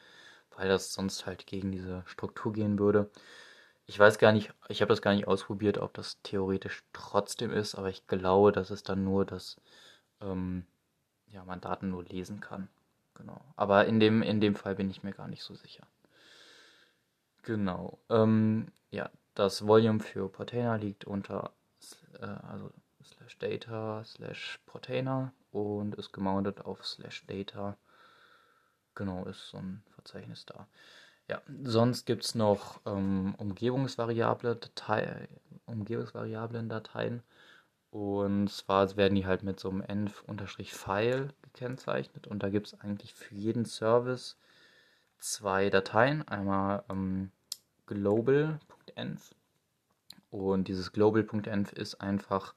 weil 0.55 0.69
das 0.69 0.93
sonst 0.93 1.25
halt 1.25 1.47
gegen 1.47 1.71
diese 1.71 2.03
Struktur 2.05 2.53
gehen 2.53 2.79
würde. 2.79 3.09
Ich 3.85 3.99
weiß 3.99 4.19
gar 4.19 4.31
nicht, 4.31 4.53
ich 4.69 4.81
habe 4.81 4.89
das 4.89 5.01
gar 5.01 5.13
nicht 5.13 5.27
ausprobiert, 5.27 5.77
ob 5.77 5.93
das 5.93 6.21
theoretisch 6.23 6.83
trotzdem 6.93 7.51
ist, 7.51 7.75
aber 7.75 7.89
ich 7.89 8.07
glaube, 8.07 8.51
dass 8.51 8.69
es 8.69 8.83
dann 8.83 9.03
nur 9.03 9.25
das, 9.25 9.57
ähm, 10.21 10.65
ja, 11.27 11.43
man 11.45 11.61
Daten 11.61 11.89
nur 11.89 12.03
lesen 12.03 12.39
kann. 12.39 12.69
Genau. 13.15 13.41
Aber 13.55 13.85
in 13.85 13.99
dem, 13.99 14.21
in 14.21 14.41
dem 14.41 14.55
Fall 14.55 14.75
bin 14.75 14.89
ich 14.89 15.03
mir 15.03 15.11
gar 15.13 15.27
nicht 15.27 15.43
so 15.43 15.55
sicher. 15.55 15.85
Genau. 17.43 17.99
Ähm, 18.09 18.71
ja, 18.91 19.09
das 19.35 19.67
Volume 19.67 19.99
für 19.99 20.29
Portainer 20.29 20.77
liegt 20.77 21.05
unter, 21.05 21.51
äh, 22.19 22.25
also 22.25 22.71
slash 23.03 23.37
data 23.39 24.03
slash 24.05 24.59
Portainer 24.65 25.33
und 25.51 25.95
ist 25.95 26.13
gemountet 26.13 26.61
auf 26.61 26.85
slash 26.85 27.25
data. 27.25 27.77
Genau, 28.95 29.25
ist 29.25 29.49
so 29.49 29.57
ein 29.57 29.83
Verzeichnis 30.01 30.45
da. 30.45 30.67
Ja, 31.29 31.41
sonst 31.63 32.05
gibt 32.05 32.23
es 32.25 32.35
noch 32.35 32.81
ähm, 32.85 33.35
Umgebungsvariable 33.37 34.55
Datei, 34.55 35.29
Umgebungsvariablen 35.65 36.67
Dateien. 36.67 37.23
Und 37.91 38.49
zwar 38.49 38.95
werden 38.95 39.15
die 39.15 39.25
halt 39.25 39.43
mit 39.43 39.59
so 39.59 39.69
einem 39.69 39.81
env-file 39.81 41.29
gekennzeichnet. 41.41 42.27
Und 42.27 42.41
da 42.41 42.49
gibt 42.49 42.67
es 42.67 42.79
eigentlich 42.79 43.13
für 43.13 43.35
jeden 43.35 43.65
Service 43.65 44.37
zwei 45.19 45.69
Dateien. 45.69 46.27
Einmal 46.27 46.83
ähm, 46.89 47.31
global.env. 47.85 49.21
Und 50.31 50.67
dieses 50.69 50.93
global.env 50.93 51.73
ist 51.73 51.95
einfach 52.01 52.55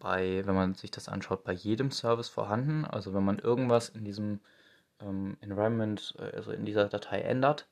bei, 0.00 0.44
wenn 0.46 0.54
man 0.54 0.74
sich 0.74 0.90
das 0.90 1.08
anschaut, 1.08 1.44
bei 1.44 1.52
jedem 1.52 1.90
Service 1.90 2.28
vorhanden. 2.28 2.84
Also 2.84 3.14
wenn 3.14 3.24
man 3.24 3.38
irgendwas 3.38 3.88
in 3.88 4.04
diesem 4.04 4.40
ähm, 5.00 5.36
Environment, 5.40 6.14
äh, 6.18 6.36
also 6.36 6.52
in 6.52 6.64
dieser 6.64 6.88
Datei 6.88 7.20
ändert, 7.20 7.68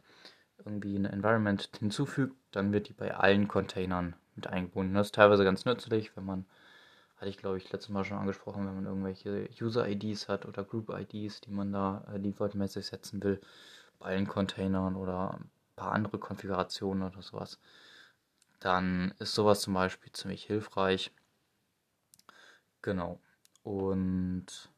irgendwie 0.64 0.96
ein 0.96 1.04
Environment 1.04 1.68
hinzufügt, 1.78 2.36
dann 2.52 2.72
wird 2.72 2.88
die 2.88 2.92
bei 2.92 3.14
allen 3.14 3.48
Containern 3.48 4.16
mit 4.34 4.46
eingebunden. 4.46 4.94
Das 4.94 5.08
ist 5.08 5.14
teilweise 5.14 5.44
ganz 5.44 5.64
nützlich, 5.64 6.16
wenn 6.16 6.24
man, 6.24 6.46
hatte 7.16 7.28
ich 7.28 7.38
glaube 7.38 7.58
ich 7.58 7.70
letztes 7.72 7.90
Mal 7.90 8.04
schon 8.04 8.18
angesprochen, 8.18 8.66
wenn 8.66 8.74
man 8.74 8.86
irgendwelche 8.86 9.48
User-IDs 9.60 10.28
hat 10.28 10.46
oder 10.46 10.64
Group-IDs, 10.64 11.40
die 11.42 11.50
man 11.50 11.72
da 11.72 12.04
äh, 12.12 12.20
defaultmäßig 12.20 12.86
setzen 12.86 13.22
will, 13.22 13.40
bei 13.98 14.06
allen 14.06 14.26
Containern 14.28 14.96
oder 14.96 15.34
ein 15.34 15.50
paar 15.76 15.92
andere 15.92 16.18
Konfigurationen 16.18 17.02
oder 17.02 17.22
sowas. 17.22 17.58
Dann 18.60 19.14
ist 19.18 19.34
sowas 19.34 19.60
zum 19.60 19.74
Beispiel 19.74 20.12
ziemlich 20.12 20.44
hilfreich. 20.44 21.12
Genau. 22.82 23.20
Und 23.62 24.70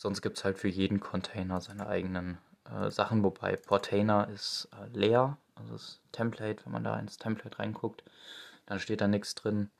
sonst 0.00 0.22
gibt 0.22 0.38
es 0.38 0.44
halt 0.44 0.58
für 0.58 0.68
jeden 0.68 0.98
Container 0.98 1.60
seine 1.60 1.86
eigenen 1.86 2.38
äh, 2.64 2.90
Sachen, 2.90 3.22
wobei 3.22 3.56
Portainer 3.56 4.28
ist 4.30 4.68
äh, 4.72 4.88
leer, 4.96 5.36
also 5.54 5.74
das 5.74 6.00
Template, 6.10 6.64
wenn 6.64 6.72
man 6.72 6.84
da 6.84 6.98
ins 6.98 7.18
Template 7.18 7.58
reinguckt, 7.58 8.02
dann 8.64 8.80
steht 8.80 9.02
da 9.02 9.08
nichts 9.08 9.34
drin, 9.34 9.70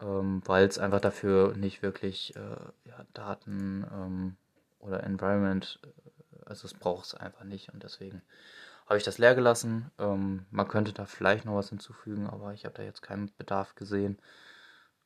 ähm, 0.00 0.42
weil 0.44 0.66
es 0.66 0.78
einfach 0.78 1.00
dafür 1.00 1.56
nicht 1.56 1.82
wirklich 1.82 2.36
äh, 2.36 2.56
ja, 2.84 3.06
Daten 3.14 3.86
ähm, 3.90 4.36
oder 4.80 5.02
Environment, 5.04 5.80
äh, 5.82 6.44
also 6.44 6.66
es 6.66 6.74
braucht 6.74 7.06
es 7.06 7.14
einfach 7.14 7.44
nicht. 7.44 7.72
Und 7.72 7.82
deswegen 7.82 8.20
habe 8.86 8.98
ich 8.98 9.04
das 9.04 9.16
leer 9.16 9.34
gelassen. 9.34 9.90
Ähm, 9.98 10.44
man 10.50 10.68
könnte 10.68 10.92
da 10.92 11.06
vielleicht 11.06 11.46
noch 11.46 11.54
was 11.54 11.70
hinzufügen, 11.70 12.26
aber 12.26 12.52
ich 12.52 12.66
habe 12.66 12.74
da 12.74 12.82
jetzt 12.82 13.00
keinen 13.00 13.32
Bedarf 13.38 13.74
gesehen. 13.76 14.18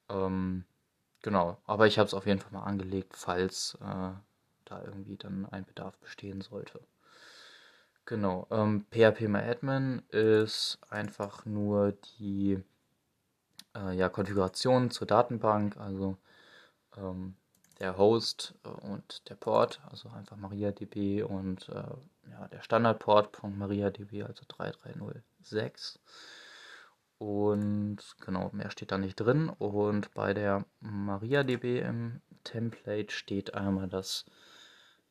Ähm, 0.08 0.64
Genau, 1.22 1.56
aber 1.66 1.86
ich 1.86 1.98
habe 1.98 2.06
es 2.08 2.14
auf 2.14 2.26
jeden 2.26 2.40
Fall 2.40 2.52
mal 2.52 2.64
angelegt, 2.64 3.16
falls 3.16 3.78
äh, 3.80 4.10
da 4.72 4.82
irgendwie 4.84 5.16
dann 5.16 5.46
ein 5.46 5.64
Bedarf 5.64 5.96
bestehen 5.98 6.40
sollte. 6.40 6.80
Genau, 8.04 8.46
ähm, 8.50 8.84
PHP 8.90 9.28
ist 10.10 10.78
einfach 10.90 11.46
nur 11.46 11.92
die 12.18 12.58
äh, 13.76 13.94
ja, 13.94 14.08
Konfiguration 14.08 14.90
zur 14.90 15.06
Datenbank, 15.06 15.76
also 15.76 16.16
ähm, 16.96 17.36
der 17.78 17.96
Host 17.96 18.54
und 18.64 19.28
der 19.28 19.36
Port, 19.36 19.80
also 19.90 20.08
einfach 20.10 20.36
MariaDB 20.36 21.22
und 21.22 21.68
äh, 21.68 22.30
ja, 22.30 22.48
der 22.48 22.62
Standardport 22.62 23.36
von 23.36 23.56
MariaDB, 23.56 24.22
also 24.22 24.44
3306. 24.48 26.00
Und 27.18 27.98
genau, 28.20 28.50
mehr 28.52 28.70
steht 28.72 28.90
da 28.90 28.98
nicht 28.98 29.14
drin. 29.14 29.48
Und 29.48 30.12
bei 30.12 30.34
der 30.34 30.64
MariaDB 30.80 31.80
im 31.80 32.20
Template 32.42 33.12
steht 33.12 33.54
einmal 33.54 33.88
das 33.88 34.24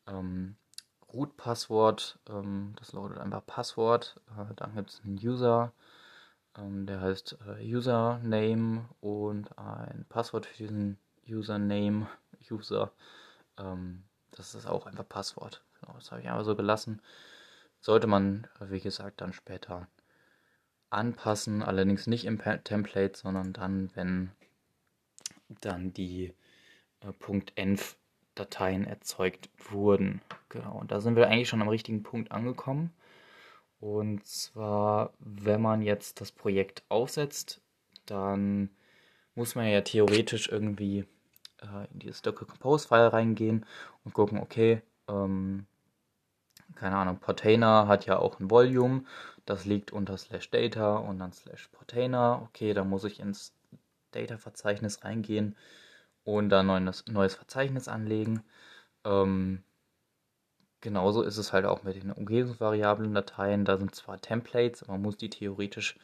ähm, 0.07 0.55
Root-Passwort. 1.13 2.19
Ähm, 2.29 2.73
das 2.77 2.93
lautet 2.93 3.17
einfach 3.17 3.45
Passwort. 3.45 4.19
Äh, 4.37 4.53
dann 4.55 4.75
gibt 4.75 4.89
es 4.91 5.01
einen 5.03 5.15
User, 5.17 5.73
ähm, 6.57 6.85
der 6.85 7.01
heißt 7.01 7.37
äh, 7.47 7.75
Username 7.75 8.89
und 8.99 9.57
ein 9.57 10.05
Passwort 10.09 10.45
für 10.45 10.57
diesen 10.57 10.97
Username, 11.27 12.07
User. 12.51 12.91
Ähm, 13.57 14.03
das 14.31 14.55
ist 14.55 14.67
auch 14.67 14.85
einfach 14.85 15.07
Passwort. 15.07 15.63
Genau, 15.79 15.93
das 15.95 16.11
habe 16.11 16.21
ich 16.21 16.29
einfach 16.29 16.45
so 16.45 16.55
gelassen. 16.55 17.01
Sollte 17.79 18.07
man, 18.07 18.47
wie 18.59 18.79
gesagt, 18.79 19.21
dann 19.21 19.33
später 19.33 19.87
anpassen, 20.91 21.63
allerdings 21.63 22.05
nicht 22.05 22.25
im 22.25 22.39
Template, 22.39 23.17
sondern 23.17 23.53
dann, 23.53 23.89
wenn 23.95 24.31
dann 25.61 25.93
die 25.93 26.33
äh, 27.01 27.13
.env 27.55 27.95
Dateien 28.41 28.85
erzeugt 28.85 29.49
wurden. 29.69 30.21
Genau, 30.49 30.79
und 30.79 30.91
da 30.91 30.99
sind 30.99 31.15
wir 31.15 31.27
eigentlich 31.27 31.49
schon 31.49 31.61
am 31.61 31.69
richtigen 31.69 32.03
Punkt 32.03 32.31
angekommen. 32.31 32.91
Und 33.79 34.25
zwar, 34.25 35.13
wenn 35.19 35.61
man 35.61 35.81
jetzt 35.81 36.21
das 36.21 36.31
Projekt 36.31 36.83
aufsetzt, 36.89 37.61
dann 38.05 38.69
muss 39.35 39.55
man 39.55 39.67
ja 39.67 39.81
theoretisch 39.81 40.49
irgendwie 40.49 41.05
äh, 41.61 41.87
in 41.93 41.99
dieses 41.99 42.21
Docker 42.21 42.45
Compose 42.45 42.87
File 42.87 43.07
reingehen 43.07 43.65
und 44.03 44.13
gucken, 44.13 44.39
okay, 44.39 44.81
ähm, 45.07 45.65
keine 46.75 46.95
Ahnung, 46.95 47.17
Portainer 47.17 47.87
hat 47.87 48.05
ja 48.05 48.17
auch 48.17 48.39
ein 48.39 48.49
Volume, 48.49 49.03
das 49.45 49.65
liegt 49.65 49.91
unter 49.91 50.17
slash 50.17 50.49
data 50.49 50.95
und 50.97 51.19
dann 51.19 51.33
slash 51.33 51.67
Portainer. 51.69 52.47
Okay, 52.49 52.73
da 52.73 52.83
muss 52.83 53.03
ich 53.03 53.19
ins 53.19 53.53
Data-Verzeichnis 54.11 55.03
reingehen 55.03 55.55
und 56.23 56.49
dann 56.49 56.69
ein 56.69 56.91
neues, 57.07 57.35
Verzeichnis 57.35 57.87
anlegen. 57.87 58.43
Ähm, 59.05 59.63
genauso 60.81 61.21
ist 61.23 61.37
es 61.37 61.53
halt 61.53 61.65
auch 61.65 61.83
mit 61.83 61.95
den 61.95 62.11
Umgebungsvariablen 62.11 63.13
Dateien. 63.13 63.65
Da 63.65 63.77
sind 63.77 63.95
zwar 63.95 64.19
Templates, 64.19 64.83
aber 64.83 64.93
man 64.93 65.03
muss 65.03 65.17
die 65.17 65.29
theoretisch 65.29 65.97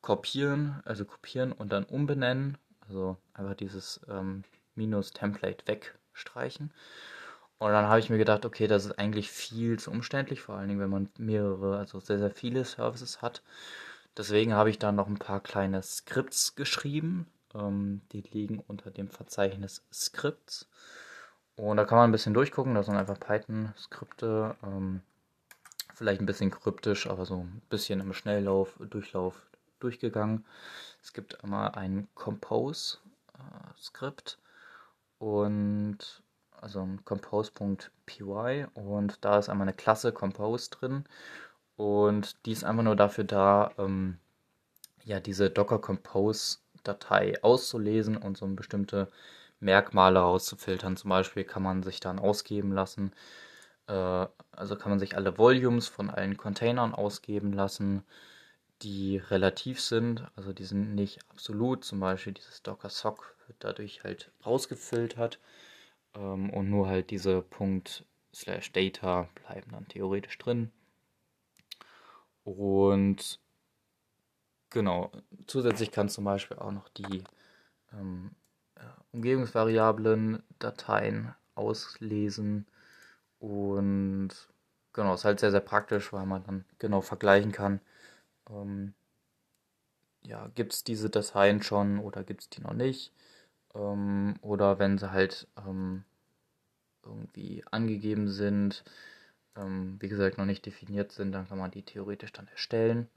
kopieren, 0.00 0.80
also 0.84 1.04
kopieren 1.04 1.52
und 1.52 1.72
dann 1.72 1.84
umbenennen. 1.84 2.58
Also 2.80 3.16
einfach 3.32 3.54
dieses 3.54 4.00
ähm, 4.08 4.44
Minus 4.74 5.12
Template 5.12 5.66
wegstreichen. 5.66 6.72
Und 7.58 7.70
dann 7.72 7.86
habe 7.86 8.00
ich 8.00 8.10
mir 8.10 8.18
gedacht, 8.18 8.44
okay, 8.44 8.66
das 8.66 8.84
ist 8.84 8.98
eigentlich 8.98 9.30
viel 9.30 9.78
zu 9.78 9.90
umständlich, 9.90 10.42
vor 10.42 10.56
allen 10.56 10.68
Dingen, 10.68 10.80
wenn 10.80 10.90
man 10.90 11.08
mehrere, 11.16 11.78
also 11.78 12.00
sehr, 12.00 12.18
sehr 12.18 12.30
viele 12.30 12.64
Services 12.64 13.22
hat. 13.22 13.42
Deswegen 14.16 14.52
habe 14.54 14.70
ich 14.70 14.78
da 14.78 14.92
noch 14.92 15.06
ein 15.06 15.18
paar 15.18 15.40
kleine 15.40 15.82
Skripts 15.82 16.56
geschrieben. 16.56 17.26
Ähm, 17.54 18.00
die 18.12 18.22
liegen 18.22 18.60
unter 18.66 18.90
dem 18.90 19.08
Verzeichnis 19.08 19.84
Scripts. 19.92 20.68
Und 21.56 21.76
da 21.76 21.84
kann 21.84 21.98
man 21.98 22.08
ein 22.08 22.12
bisschen 22.12 22.34
durchgucken. 22.34 22.74
Das 22.74 22.86
sind 22.86 22.96
einfach 22.96 23.20
Python-Skripte. 23.20 24.56
Ähm, 24.62 25.02
vielleicht 25.94 26.20
ein 26.20 26.26
bisschen 26.26 26.50
kryptisch, 26.50 27.08
aber 27.08 27.24
so 27.24 27.44
ein 27.44 27.62
bisschen 27.70 28.00
im 28.00 28.12
Schnelllauf, 28.12 28.76
Durchlauf 28.90 29.46
durchgegangen. 29.78 30.44
Es 31.02 31.12
gibt 31.12 31.44
einmal 31.44 31.70
ein 31.72 32.08
Compose-Skript 32.14 34.38
äh, 35.20 35.24
und 35.24 36.22
also 36.60 36.80
ein 36.80 37.04
compose.py 37.04 38.66
und 38.74 39.24
da 39.24 39.38
ist 39.38 39.48
einmal 39.50 39.68
eine 39.68 39.76
Klasse 39.76 40.12
Compose 40.12 40.70
drin 40.70 41.04
und 41.76 42.44
die 42.46 42.52
ist 42.52 42.64
einfach 42.64 42.82
nur 42.82 42.96
dafür 42.96 43.24
da, 43.24 43.70
ähm, 43.78 44.18
ja, 45.04 45.20
diese 45.20 45.50
Docker 45.50 45.78
Compose 45.78 46.58
Datei 46.84 47.42
auszulesen 47.42 48.16
und 48.16 48.36
so 48.36 48.46
bestimmte 48.46 49.08
Merkmale 49.60 50.20
rauszufiltern. 50.20 50.96
Zum 50.96 51.10
Beispiel 51.10 51.44
kann 51.44 51.62
man 51.62 51.82
sich 51.82 52.00
dann 52.00 52.18
ausgeben 52.18 52.72
lassen, 52.72 53.12
äh, 53.88 54.26
also 54.52 54.76
kann 54.76 54.90
man 54.90 54.98
sich 54.98 55.16
alle 55.16 55.38
Volumes 55.38 55.88
von 55.88 56.10
allen 56.10 56.36
Containern 56.36 56.94
ausgeben 56.94 57.52
lassen, 57.52 58.04
die 58.82 59.18
relativ 59.18 59.80
sind, 59.80 60.26
also 60.36 60.52
die 60.52 60.64
sind 60.64 60.94
nicht 60.94 61.18
absolut. 61.30 61.84
Zum 61.84 62.00
Beispiel 62.00 62.34
dieses 62.34 62.62
Docker 62.62 62.90
Sock 62.90 63.36
wird 63.46 63.58
dadurch 63.60 64.04
halt 64.04 64.30
rausgefiltert 64.44 65.38
ähm, 66.14 66.50
und 66.50 66.70
nur 66.70 66.88
halt 66.88 67.10
diese 67.10 67.42
Punkt 67.42 68.04
slash 68.34 68.72
Data 68.72 69.28
bleiben 69.34 69.72
dann 69.72 69.88
theoretisch 69.88 70.38
drin. 70.38 70.70
Und 72.44 73.40
genau, 74.74 75.10
zusätzlich 75.46 75.90
kann 75.90 76.08
zum 76.10 76.24
Beispiel 76.24 76.58
auch 76.58 76.72
noch 76.72 76.88
die 76.90 77.24
ähm, 77.92 78.32
Umgebungsvariablen 79.12 80.42
Dateien 80.58 81.34
auslesen 81.54 82.66
und 83.38 84.30
genau, 84.92 85.14
ist 85.14 85.24
halt 85.24 85.40
sehr, 85.40 85.52
sehr 85.52 85.60
praktisch, 85.60 86.12
weil 86.12 86.26
man 86.26 86.42
dann 86.44 86.64
genau 86.78 87.00
vergleichen 87.00 87.52
kann, 87.52 87.80
ähm, 88.50 88.94
ja, 90.22 90.48
gibt 90.54 90.72
es 90.72 90.84
diese 90.84 91.10
Dateien 91.10 91.62
schon 91.62 91.98
oder 92.00 92.24
gibt 92.24 92.42
es 92.42 92.50
die 92.50 92.60
noch 92.62 92.72
nicht. 92.74 93.12
Ähm, 93.74 94.36
oder 94.42 94.78
wenn 94.78 94.98
sie 94.98 95.12
halt 95.12 95.48
ähm, 95.66 96.04
irgendwie 97.04 97.64
angegeben 97.70 98.28
sind, 98.28 98.84
ähm, 99.56 99.96
wie 100.00 100.08
gesagt, 100.08 100.38
noch 100.38 100.46
nicht 100.46 100.66
definiert 100.66 101.12
sind, 101.12 101.32
dann 101.32 101.48
kann 101.48 101.58
man 101.58 101.70
die 101.70 101.82
theoretisch 101.82 102.32
dann 102.32 102.48
erstellen. 102.48 103.08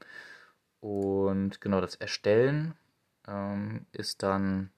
Und 0.80 1.60
genau 1.60 1.80
das 1.80 1.96
Erstellen 1.96 2.74
ähm, 3.26 3.86
ist 3.92 4.22
dann 4.22 4.70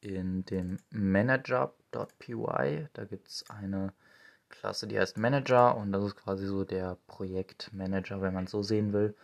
in 0.00 0.44
dem 0.44 0.78
Manager.py. 0.90 2.88
Da 2.92 3.04
gibt 3.04 3.28
es 3.28 3.48
eine 3.50 3.92
Klasse, 4.48 4.86
die 4.86 4.98
heißt 4.98 5.18
Manager 5.18 5.76
und 5.76 5.92
das 5.92 6.04
ist 6.04 6.16
quasi 6.16 6.46
so 6.46 6.64
der 6.64 6.98
Projektmanager, 7.06 8.20
wenn 8.22 8.34
man 8.34 8.44
es 8.44 8.52
so 8.52 8.62
sehen 8.62 8.92
will. 8.92 9.14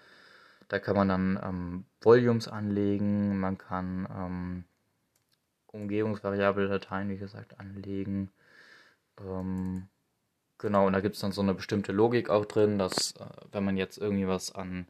Da 0.68 0.78
kann 0.78 0.96
man 0.96 1.08
dann 1.08 1.40
ähm, 1.42 1.84
Volumes 2.00 2.48
anlegen, 2.48 3.38
man 3.38 3.58
kann 3.58 4.08
ähm, 4.10 4.64
Umgebungsvariable 5.66 6.68
Dateien, 6.68 7.08
wie 7.08 7.18
gesagt, 7.18 7.60
anlegen. 7.60 8.30
Ähm, 9.20 9.88
genau, 10.58 10.86
und 10.86 10.94
da 10.94 11.00
gibt 11.00 11.14
es 11.14 11.20
dann 11.20 11.32
so 11.32 11.42
eine 11.42 11.54
bestimmte 11.54 11.92
Logik 11.92 12.30
auch 12.30 12.46
drin, 12.46 12.78
dass 12.78 13.12
äh, 13.12 13.26
wenn 13.52 13.64
man 13.64 13.76
jetzt 13.76 13.98
irgendwie 13.98 14.26
was 14.26 14.54
an 14.54 14.86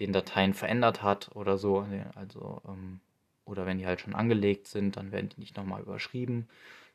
den 0.00 0.12
Dateien 0.12 0.54
verändert 0.54 1.02
hat 1.02 1.30
oder 1.34 1.58
so, 1.58 1.86
also 2.14 2.62
ähm, 2.66 3.00
oder 3.44 3.66
wenn 3.66 3.78
die 3.78 3.86
halt 3.86 4.00
schon 4.00 4.14
angelegt 4.14 4.66
sind, 4.66 4.96
dann 4.96 5.12
werden 5.12 5.28
die 5.28 5.40
nicht 5.40 5.56
nochmal 5.56 5.82
überschrieben. 5.82 6.48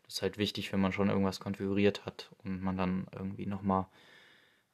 Das 0.03 0.15
ist 0.15 0.21
halt 0.21 0.37
wichtig, 0.37 0.73
wenn 0.73 0.79
man 0.81 0.91
schon 0.91 1.09
irgendwas 1.09 1.39
konfiguriert 1.39 2.05
hat 2.05 2.31
und 2.43 2.61
man 2.61 2.77
dann 2.77 3.07
irgendwie 3.13 3.45
nochmal 3.45 3.85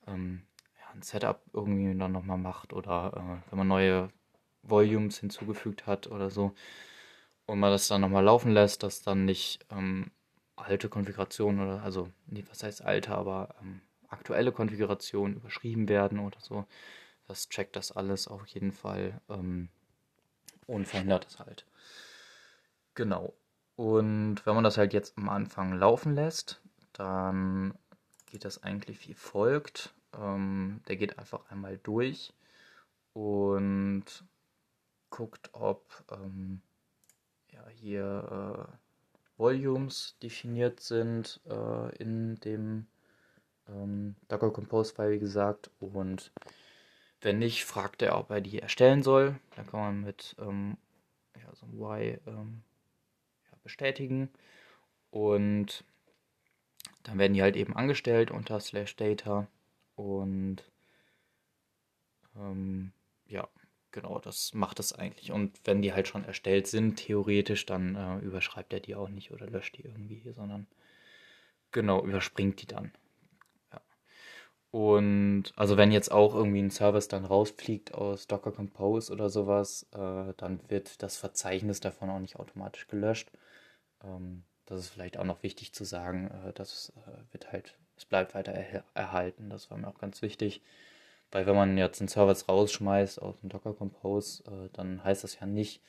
ähm, 0.08 0.44
ja, 0.80 0.94
ein 0.94 1.02
Setup 1.02 1.42
irgendwie 1.54 1.98
dann 1.98 2.12
nochmal 2.14 2.38
macht 2.38 2.74
oder 2.74 3.42
äh, 3.46 3.52
wenn 3.52 3.58
man 3.60 3.68
neue 3.68 4.10
Volumes 4.64 5.20
hinzugefügt 5.20 5.86
hat 5.86 6.08
oder 6.08 6.30
so 6.30 6.54
und 7.46 7.60
man 7.60 7.72
das 7.72 7.88
dann 7.88 8.02
nochmal 8.02 8.24
laufen 8.24 8.52
lässt, 8.52 8.84
dass 8.84 9.02
dann 9.02 9.26
nicht 9.26 9.60
ähm, 9.72 10.12
alte 10.56 10.90
Konfigurationen 10.90 11.62
oder 11.62 11.84
also 11.84 12.10
nee, 12.28 12.44
was 12.50 12.64
heißt 12.64 12.84
alte, 12.84 13.16
aber 13.16 13.56
ähm, 13.62 13.82
aktuelle 14.08 14.52
Konfigurationen 14.52 15.38
überschrieben 15.38 15.90
werden 15.90 16.20
oder 16.20 16.40
so. 16.40 16.66
Das 17.28 17.50
checkt 17.50 17.76
das 17.76 17.92
alles 17.92 18.28
auf 18.28 18.46
jeden 18.48 18.72
Fall 18.72 19.20
ähm, 19.30 19.70
und 20.68 20.88
verhindert 20.88 21.28
es 21.28 21.40
halt. 21.40 21.66
Genau. 22.94 23.34
Und 23.76 24.46
wenn 24.46 24.56
man 24.56 24.64
das 24.64 24.78
halt 24.78 24.94
jetzt 24.94 25.18
am 25.18 25.30
Anfang 25.30 25.74
laufen 25.74 26.16
lässt, 26.16 26.62
dann 26.94 27.74
geht 28.28 28.46
das 28.46 28.64
eigentlich 28.64 29.08
wie 29.08 29.14
folgt. 29.14 29.94
Ähm, 30.18 30.82
der 30.88 30.96
geht 30.96 31.20
einfach 31.20 31.50
einmal 31.50 31.78
durch 31.78 32.34
und 33.14 34.06
guckt, 35.10 35.50
ob 35.54 35.86
ähm, 36.12 36.62
ja, 37.52 37.68
hier 37.70 38.68
äh, 38.70 38.78
Volumes 39.38 40.18
definiert 40.22 40.80
sind 40.80 41.42
äh, 41.50 41.96
in 41.98 42.36
dem 42.42 42.88
ähm, 43.68 44.16
Docker 44.28 44.52
Compose 44.52 44.94
File, 44.94 45.12
wie 45.12 45.20
gesagt. 45.20 45.70
Und 45.80 46.32
wenn 47.26 47.40
nicht, 47.40 47.66
fragt 47.66 48.02
er, 48.02 48.18
ob 48.18 48.30
er 48.30 48.40
die 48.40 48.60
erstellen 48.60 49.04
soll. 49.04 49.40
Dann 49.56 49.68
kann 49.68 49.80
man 49.80 50.02
mit 50.02 50.36
ähm, 50.40 50.78
ja, 51.36 51.54
so 51.56 51.66
einem 51.66 51.82
Y 51.82 52.20
ähm, 52.28 52.62
ja, 53.52 53.58
bestätigen. 53.64 54.30
Und 55.10 55.84
dann 57.04 57.18
werden 57.18 57.34
die 57.34 57.42
halt 57.42 57.56
eben 57.56 57.76
angestellt 57.76 58.32
unter 58.32 58.60
slash 58.60 58.96
data. 58.96 59.48
Und 59.96 60.64
ähm, 62.36 62.92
ja, 63.28 63.48
genau, 63.92 64.20
das 64.20 64.54
macht 64.54 64.80
es 64.80 64.94
eigentlich. 64.94 65.32
Und 65.32 65.60
wenn 65.66 65.82
die 65.82 65.94
halt 65.94 66.08
schon 66.08 66.26
erstellt 66.26 66.68
sind, 66.68 66.98
theoretisch, 66.98 67.66
dann 67.66 67.96
äh, 67.96 68.20
überschreibt 68.20 68.72
er 68.72 68.80
die 68.80 68.96
auch 68.96 69.10
nicht 69.10 69.32
oder 69.32 69.48
löscht 69.48 69.78
die 69.78 69.84
irgendwie, 69.84 70.32
sondern 70.32 70.68
genau, 71.72 72.06
überspringt 72.06 72.62
die 72.62 72.68
dann. 72.68 72.92
Und 74.76 75.54
also 75.56 75.78
wenn 75.78 75.94
jetzt 75.94 76.12
auch 76.12 76.36
irgendwie 76.36 76.62
ein 76.62 76.70
Service 76.70 77.08
dann 77.08 77.24
rausfliegt 77.24 77.94
aus 77.94 78.28
Docker 78.28 78.52
Compose 78.52 79.10
oder 79.14 79.30
sowas, 79.30 79.88
äh, 79.94 80.34
dann 80.36 80.60
wird 80.68 81.02
das 81.02 81.16
Verzeichnis 81.16 81.80
davon 81.80 82.10
auch 82.10 82.20
nicht 82.20 82.36
automatisch 82.36 82.90
gelöscht. 82.90 83.32
Ähm, 84.04 84.44
das 84.66 84.82
ist 84.82 84.90
vielleicht 84.90 85.18
auch 85.18 85.24
noch 85.24 85.44
wichtig 85.44 85.72
zu 85.72 85.86
sagen. 85.86 86.30
Äh, 86.30 86.52
das 86.52 86.92
äh, 87.08 87.32
wird 87.32 87.54
halt, 87.54 87.78
es 87.96 88.04
bleibt 88.04 88.36
weiter 88.36 88.52
er 88.52 88.84
erhalten. 88.96 89.50
Das 89.50 89.72
war 89.72 89.78
mir 89.78 89.88
auch 89.88 89.98
ganz 89.98 90.22
wichtig. 90.22 90.62
Weil 91.32 91.46
wenn 91.46 91.56
man 91.56 91.78
jetzt 91.78 92.02
einen 92.02 92.10
Service 92.10 92.50
rausschmeißt 92.50 93.22
aus 93.22 93.40
dem 93.40 93.48
Docker 93.48 93.74
Compose, 93.74 94.44
äh, 94.44 94.70
dann 94.74 95.02
heißt 95.06 95.24
das 95.24 95.40
ja 95.40 95.48
nicht, 95.48 95.82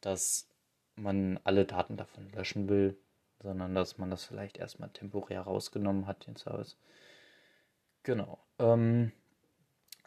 dass 0.00 0.48
man 0.96 1.38
alle 1.44 1.66
Daten 1.66 1.98
davon 1.98 2.30
löschen 2.30 2.70
will, 2.70 2.96
sondern 3.42 3.74
dass 3.74 3.98
man 3.98 4.08
das 4.08 4.24
vielleicht 4.24 4.56
erstmal 4.56 4.88
temporär 4.88 5.42
rausgenommen 5.42 6.06
hat, 6.06 6.26
den 6.26 6.36
Service. 6.36 6.78
Genau. 8.04 8.38
Ähm, 8.58 9.12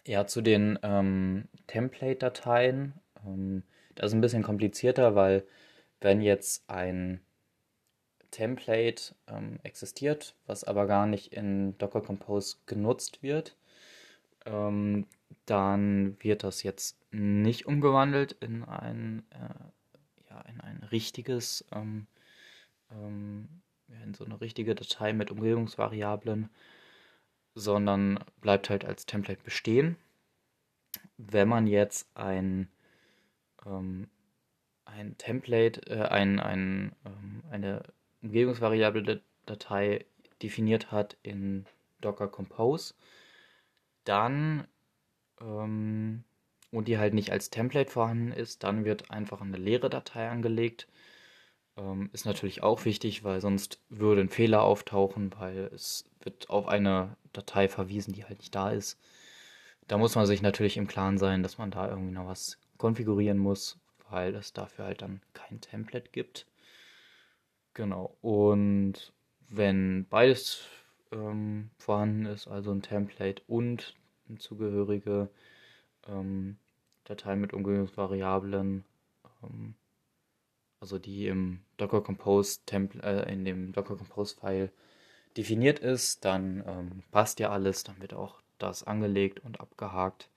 ja, 0.05 0.25
zu 0.27 0.41
den 0.41 0.79
ähm, 0.83 1.49
Template-Dateien. 1.67 2.93
Ähm, 3.25 3.63
das 3.95 4.07
ist 4.07 4.13
ein 4.13 4.21
bisschen 4.21 4.43
komplizierter, 4.43 5.15
weil 5.15 5.45
wenn 5.99 6.21
jetzt 6.21 6.69
ein 6.69 7.21
Template 8.31 9.15
ähm, 9.27 9.59
existiert, 9.63 10.35
was 10.45 10.63
aber 10.63 10.85
gar 10.85 11.07
nicht 11.07 11.33
in 11.33 11.77
Docker 11.79 12.01
Compose 12.01 12.57
genutzt 12.67 13.23
wird, 13.23 13.57
ähm, 14.45 15.07
dann 15.45 16.17
wird 16.19 16.43
das 16.43 16.61
jetzt 16.63 16.97
nicht 17.11 17.65
umgewandelt 17.65 18.33
in 18.33 18.63
ein, 18.63 19.23
äh, 19.31 20.29
ja, 20.29 20.41
in 20.41 20.61
ein 20.61 20.83
richtiges, 20.91 21.65
ähm, 21.73 22.05
in 22.91 24.13
so 24.13 24.23
eine 24.23 24.39
richtige 24.39 24.75
Datei 24.75 25.11
mit 25.13 25.31
Umgebungsvariablen, 25.31 26.49
sondern 27.57 28.23
bleibt 28.39 28.69
halt 28.69 28.85
als 28.85 29.05
Template 29.05 29.41
bestehen. 29.43 29.97
Wenn 31.17 31.47
man 31.47 31.65
jetzt 31.65 32.07
ein, 32.15 32.69
ähm, 33.65 34.09
ein 34.85 35.17
Template, 35.17 35.81
äh, 35.89 36.03
ein, 36.03 36.39
ein, 36.39 36.95
ähm, 37.05 37.43
eine 37.49 37.83
Umgebungsvariable 38.21 39.21
Datei 39.47 40.05
definiert 40.41 40.91
hat 40.91 41.17
in 41.23 41.65
Docker 41.99 42.27
Compose, 42.27 42.93
dann 44.03 44.67
ähm, 45.41 46.23
und 46.71 46.87
die 46.87 46.97
halt 46.99 47.13
nicht 47.13 47.31
als 47.31 47.49
Template 47.49 47.89
vorhanden 47.89 48.31
ist, 48.31 48.63
dann 48.63 48.85
wird 48.85 49.09
einfach 49.09 49.41
eine 49.41 49.57
leere 49.57 49.89
Datei 49.89 50.29
angelegt. 50.29 50.87
Ähm, 51.77 52.09
ist 52.13 52.25
natürlich 52.25 52.63
auch 52.63 52.85
wichtig, 52.85 53.23
weil 53.23 53.39
sonst 53.41 53.79
würde 53.89 54.21
ein 54.21 54.29
Fehler 54.29 54.63
auftauchen, 54.63 55.31
weil 55.37 55.69
es 55.73 56.05
wird 56.21 56.49
auf 56.49 56.67
eine 56.67 57.15
Datei 57.33 57.69
verwiesen, 57.69 58.13
die 58.13 58.25
halt 58.25 58.39
nicht 58.39 58.55
da 58.55 58.71
ist. 58.71 58.99
Da 59.87 59.97
muss 59.97 60.15
man 60.15 60.25
sich 60.25 60.41
natürlich 60.41 60.77
im 60.77 60.87
Klaren 60.87 61.17
sein, 61.17 61.43
dass 61.43 61.57
man 61.57 61.71
da 61.71 61.89
irgendwie 61.89 62.11
noch 62.11 62.27
was 62.27 62.57
konfigurieren 62.77 63.37
muss, 63.37 63.79
weil 64.09 64.35
es 64.35 64.53
dafür 64.53 64.85
halt 64.85 65.01
dann 65.01 65.21
kein 65.33 65.61
Template 65.61 66.09
gibt. 66.11 66.45
Genau. 67.73 68.17
Und 68.21 69.13
wenn 69.49 70.07
beides 70.09 70.65
ähm, 71.11 71.69
vorhanden 71.77 72.25
ist, 72.25 72.47
also 72.47 72.71
ein 72.71 72.81
Template 72.81 73.41
und 73.47 73.95
eine 74.27 74.39
zugehörige 74.39 75.29
ähm, 76.07 76.57
Datei 77.05 77.35
mit 77.35 77.53
Umgebungsvariablen, 77.53 78.83
ähm, 79.43 79.75
also 80.79 80.99
die 80.99 81.27
im 81.27 81.61
Docker 81.77 82.01
Compose 82.01 82.59
Template, 82.65 83.27
äh, 83.27 83.33
in 83.33 83.45
dem 83.45 83.73
Docker 83.73 83.97
Compose 83.97 84.35
File 84.35 84.71
definiert 85.37 85.79
ist, 85.79 86.25
dann 86.25 86.63
ähm, 86.67 87.03
passt 87.11 87.39
ja 87.39 87.49
alles, 87.51 87.83
dann 87.83 88.01
wird 88.01 88.13
auch 88.13 88.41
das 88.59 88.85
angelegt 88.85 89.39
und 89.41 89.61
abgehakt. 89.61 90.29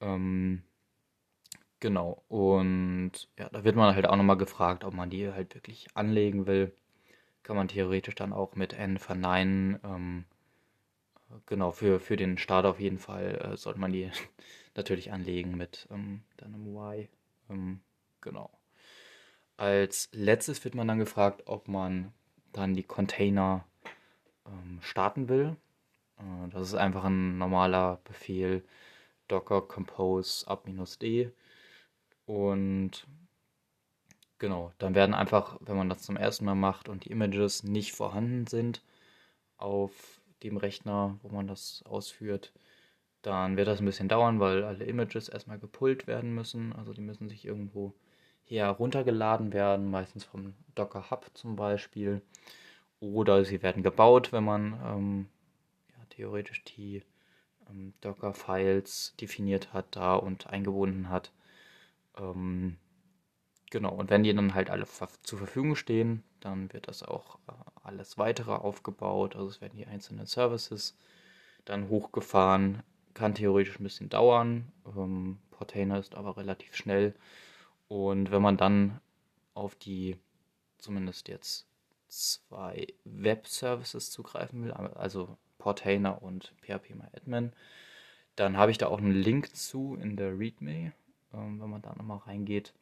Ähm, 0.00 0.62
genau, 1.80 2.22
und 2.28 3.12
ja, 3.38 3.48
da 3.50 3.64
wird 3.64 3.76
man 3.76 3.94
halt 3.94 4.06
auch 4.06 4.16
nochmal 4.16 4.36
gefragt, 4.36 4.84
ob 4.84 4.94
man 4.94 5.10
die 5.10 5.30
halt 5.32 5.54
wirklich 5.54 5.86
anlegen 5.94 6.46
will. 6.46 6.72
Kann 7.44 7.56
man 7.56 7.68
theoretisch 7.68 8.14
dann 8.16 8.32
auch 8.34 8.56
mit 8.56 8.72
n 8.74 8.98
verneinen. 8.98 9.80
Ähm, 9.84 10.24
genau, 11.46 11.70
für, 11.72 12.00
für 12.00 12.16
den 12.16 12.38
Start 12.38 12.66
auf 12.66 12.80
jeden 12.80 12.98
Fall 12.98 13.52
äh, 13.52 13.56
sollte 13.56 13.80
man 13.80 13.92
die 13.92 14.10
natürlich 14.76 15.12
anlegen 15.12 15.56
mit 15.56 15.88
ähm, 15.90 16.22
dann 16.36 16.54
einem 16.54 16.66
y. 16.76 17.08
Ähm, 17.50 17.80
genau. 18.20 18.50
Als 19.58 20.08
letztes 20.12 20.62
wird 20.64 20.76
man 20.76 20.86
dann 20.86 21.00
gefragt, 21.00 21.42
ob 21.46 21.66
man 21.66 22.12
dann 22.52 22.74
die 22.74 22.84
Container 22.84 23.64
ähm, 24.46 24.78
starten 24.82 25.28
will. 25.28 25.56
Äh, 26.18 26.48
das 26.50 26.68
ist 26.68 26.74
einfach 26.74 27.04
ein 27.04 27.38
normaler 27.38 28.00
Befehl 28.04 28.64
docker 29.26 29.60
compose 29.60 30.46
up-d 30.46 31.32
und 32.24 33.06
genau, 34.38 34.72
dann 34.78 34.94
werden 34.94 35.14
einfach, 35.14 35.58
wenn 35.60 35.76
man 35.76 35.88
das 35.88 36.02
zum 36.02 36.16
ersten 36.16 36.44
Mal 36.44 36.54
macht 36.54 36.88
und 36.88 37.04
die 37.04 37.10
Images 37.10 37.64
nicht 37.64 37.92
vorhanden 37.92 38.46
sind 38.46 38.82
auf 39.56 40.20
dem 40.44 40.56
Rechner, 40.56 41.18
wo 41.22 41.30
man 41.30 41.48
das 41.48 41.82
ausführt, 41.84 42.52
dann 43.22 43.56
wird 43.56 43.66
das 43.66 43.80
ein 43.80 43.86
bisschen 43.86 44.08
dauern, 44.08 44.38
weil 44.38 44.62
alle 44.62 44.84
Images 44.84 45.28
erstmal 45.28 45.58
gepullt 45.58 46.06
werden 46.06 46.32
müssen. 46.32 46.72
Also 46.72 46.92
die 46.92 47.00
müssen 47.00 47.28
sich 47.28 47.44
irgendwo 47.44 47.92
her 48.48 48.70
runtergeladen 48.70 49.52
werden, 49.52 49.90
meistens 49.90 50.24
vom 50.24 50.54
Docker 50.74 51.10
Hub 51.10 51.30
zum 51.34 51.56
Beispiel. 51.56 52.22
Oder 53.00 53.44
sie 53.44 53.62
werden 53.62 53.82
gebaut, 53.82 54.32
wenn 54.32 54.44
man 54.44 54.80
ähm, 54.84 55.28
ja, 55.90 56.04
theoretisch 56.10 56.64
die 56.64 57.02
ähm, 57.68 57.92
Docker-Files 58.00 59.14
definiert 59.20 59.72
hat 59.72 59.86
da 59.94 60.16
und 60.16 60.48
eingebunden 60.48 61.08
hat. 61.10 61.30
Ähm, 62.18 62.76
genau, 63.70 63.94
und 63.94 64.10
wenn 64.10 64.24
die 64.24 64.34
dann 64.34 64.54
halt 64.54 64.70
alle 64.70 64.86
zur 64.86 65.38
Verfügung 65.38 65.76
stehen, 65.76 66.24
dann 66.40 66.72
wird 66.72 66.88
das 66.88 67.02
auch 67.02 67.38
äh, 67.48 67.52
alles 67.82 68.18
weitere 68.18 68.52
aufgebaut. 68.52 69.36
Also 69.36 69.48
es 69.48 69.60
werden 69.60 69.76
die 69.76 69.86
einzelnen 69.86 70.26
Services 70.26 70.96
dann 71.64 71.88
hochgefahren. 71.88 72.82
Kann 73.14 73.34
theoretisch 73.34 73.78
ein 73.78 73.84
bisschen 73.84 74.08
dauern. 74.08 74.72
Ähm, 74.96 75.38
Portainer 75.50 75.98
ist 75.98 76.14
aber 76.14 76.36
relativ 76.36 76.74
schnell. 76.74 77.14
Und 77.88 78.30
wenn 78.30 78.42
man 78.42 78.56
dann 78.56 79.00
auf 79.54 79.74
die, 79.74 80.16
zumindest 80.78 81.28
jetzt 81.28 81.66
zwei 82.08 82.86
Web-Services 83.04 84.10
zugreifen 84.10 84.64
will, 84.64 84.72
also 84.72 85.36
Portainer 85.58 86.22
und 86.22 86.54
PHPMyAdmin, 86.62 87.52
dann 88.36 88.56
habe 88.56 88.70
ich 88.70 88.78
da 88.78 88.86
auch 88.86 88.98
einen 88.98 89.12
Link 89.12 89.54
zu 89.56 89.96
in 90.00 90.16
der 90.16 90.38
README, 90.38 90.92
ähm, 91.34 91.60
wenn 91.60 91.70
man 91.70 91.82
da 91.82 91.94
nochmal 91.94 92.18
reingeht. 92.18 92.72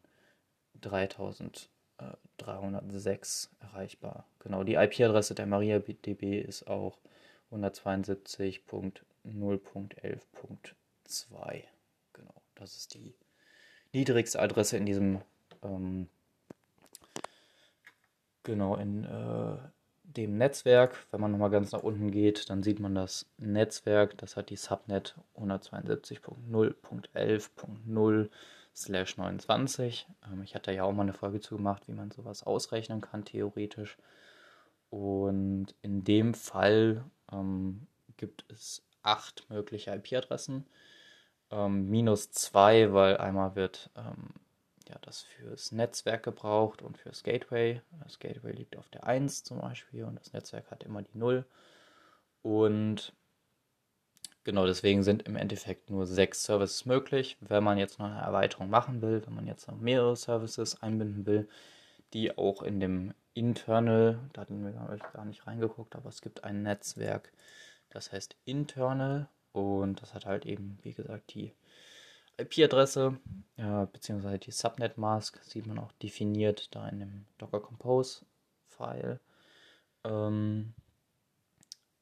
3306 2.38 3.50
erreichbar. 3.60 4.26
Genau, 4.40 4.64
die 4.64 4.74
IP-Adresse 4.74 5.34
der 5.34 5.46
MariaDB 5.46 6.40
ist 6.40 6.66
auch 6.66 6.98
172.0.11.3. 7.50 9.02
0.11.2. 9.24 11.62
Genau, 12.12 12.34
das 12.54 12.76
ist 12.76 12.94
die 12.94 13.14
niedrigste 13.92 14.38
Adresse 14.40 14.76
in 14.76 14.86
diesem, 14.86 15.20
ähm, 15.62 16.08
genau, 18.42 18.76
in 18.76 19.04
äh, 19.04 19.56
dem 20.04 20.38
Netzwerk. 20.38 21.06
Wenn 21.10 21.20
man 21.20 21.32
nochmal 21.32 21.50
ganz 21.50 21.72
nach 21.72 21.82
unten 21.82 22.10
geht, 22.10 22.48
dann 22.50 22.62
sieht 22.62 22.80
man 22.80 22.94
das 22.94 23.26
Netzwerk, 23.38 24.18
das 24.18 24.36
hat 24.36 24.50
die 24.50 24.56
Subnet 24.56 25.16
172.0.11.0 25.36 28.28
slash 28.74 29.16
29. 29.16 30.06
Ähm, 30.30 30.42
ich 30.42 30.54
hatte 30.54 30.72
ja 30.72 30.84
auch 30.84 30.92
mal 30.92 31.02
eine 31.02 31.12
Folge 31.12 31.40
zu 31.40 31.56
gemacht, 31.56 31.88
wie 31.88 31.92
man 31.92 32.10
sowas 32.10 32.42
ausrechnen 32.42 33.00
kann, 33.00 33.24
theoretisch. 33.24 33.96
Und 34.90 35.74
in 35.82 36.04
dem 36.04 36.34
Fall 36.34 37.04
ähm, 37.32 37.86
gibt 38.16 38.44
es 38.50 38.82
acht 39.02 39.48
mögliche 39.48 39.92
IP-Adressen. 39.94 40.66
Ähm, 41.50 41.88
minus 41.88 42.30
zwei, 42.30 42.92
weil 42.92 43.16
einmal 43.16 43.54
wird 43.56 43.90
ähm, 43.96 44.34
ja, 44.88 44.96
das 45.02 45.22
fürs 45.22 45.72
Netzwerk 45.72 46.22
gebraucht 46.22 46.82
und 46.82 46.98
fürs 46.98 47.22
Gateway. 47.22 47.80
Das 48.02 48.18
Gateway 48.18 48.52
liegt 48.52 48.76
auf 48.76 48.88
der 48.90 49.06
1 49.06 49.44
zum 49.44 49.60
Beispiel 49.60 50.04
und 50.04 50.18
das 50.18 50.32
Netzwerk 50.32 50.70
hat 50.70 50.82
immer 50.82 51.02
die 51.02 51.16
0. 51.16 51.44
Und 52.42 53.14
genau 54.44 54.66
deswegen 54.66 55.02
sind 55.02 55.22
im 55.24 55.36
Endeffekt 55.36 55.90
nur 55.90 56.06
sechs 56.06 56.44
Services 56.44 56.86
möglich. 56.86 57.36
Wenn 57.40 57.64
man 57.64 57.78
jetzt 57.78 57.98
noch 57.98 58.06
eine 58.06 58.20
Erweiterung 58.20 58.70
machen 58.70 59.02
will, 59.02 59.22
wenn 59.26 59.34
man 59.34 59.46
jetzt 59.46 59.68
noch 59.68 59.78
mehrere 59.78 60.16
Services 60.16 60.82
einbinden 60.82 61.26
will, 61.26 61.48
die 62.12 62.36
auch 62.36 62.62
in 62.62 62.80
dem 62.80 63.14
Internal, 63.34 64.18
da 64.32 64.42
hatten 64.42 64.64
wir 64.64 64.72
gar 65.12 65.24
nicht 65.24 65.46
reingeguckt, 65.46 65.96
aber 65.96 66.08
es 66.08 66.20
gibt 66.20 66.44
ein 66.44 66.62
Netzwerk, 66.62 67.32
das 67.90 68.12
heißt 68.12 68.36
internal 68.44 69.28
und 69.52 70.02
das 70.02 70.14
hat 70.14 70.26
halt 70.26 70.44
eben, 70.46 70.78
wie 70.82 70.92
gesagt, 70.92 71.34
die 71.34 71.52
IP-Adresse 72.38 73.18
ja, 73.56 73.84
beziehungsweise 73.86 74.38
die 74.38 74.50
Subnet-Mask 74.50 75.42
sieht 75.44 75.66
man 75.66 75.78
auch 75.78 75.92
definiert 75.92 76.74
da 76.74 76.88
in 76.88 77.00
dem 77.00 77.26
Docker 77.38 77.60
Compose-File. 77.60 79.20
Ähm, 80.04 80.74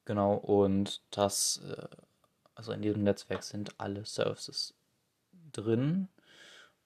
genau, 0.05 0.35
und 0.35 1.01
das, 1.11 1.57
äh, 1.57 1.87
also 2.61 2.73
in 2.73 2.83
diesem 2.83 3.01
Netzwerk 3.01 3.41
sind 3.41 3.73
alle 3.79 4.05
Services 4.05 4.75
drin 5.51 6.09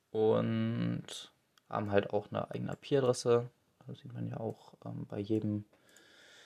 und 0.10 1.34
haben 1.70 1.92
halt 1.92 2.12
auch 2.12 2.32
eine 2.32 2.50
eigene 2.50 2.72
IP-Adresse. 2.82 3.50
Das 3.86 4.00
sieht 4.00 4.14
man 4.14 4.26
ja 4.26 4.38
auch 4.40 4.76
ähm, 4.86 5.06
bei 5.06 5.20
jedem 5.20 5.66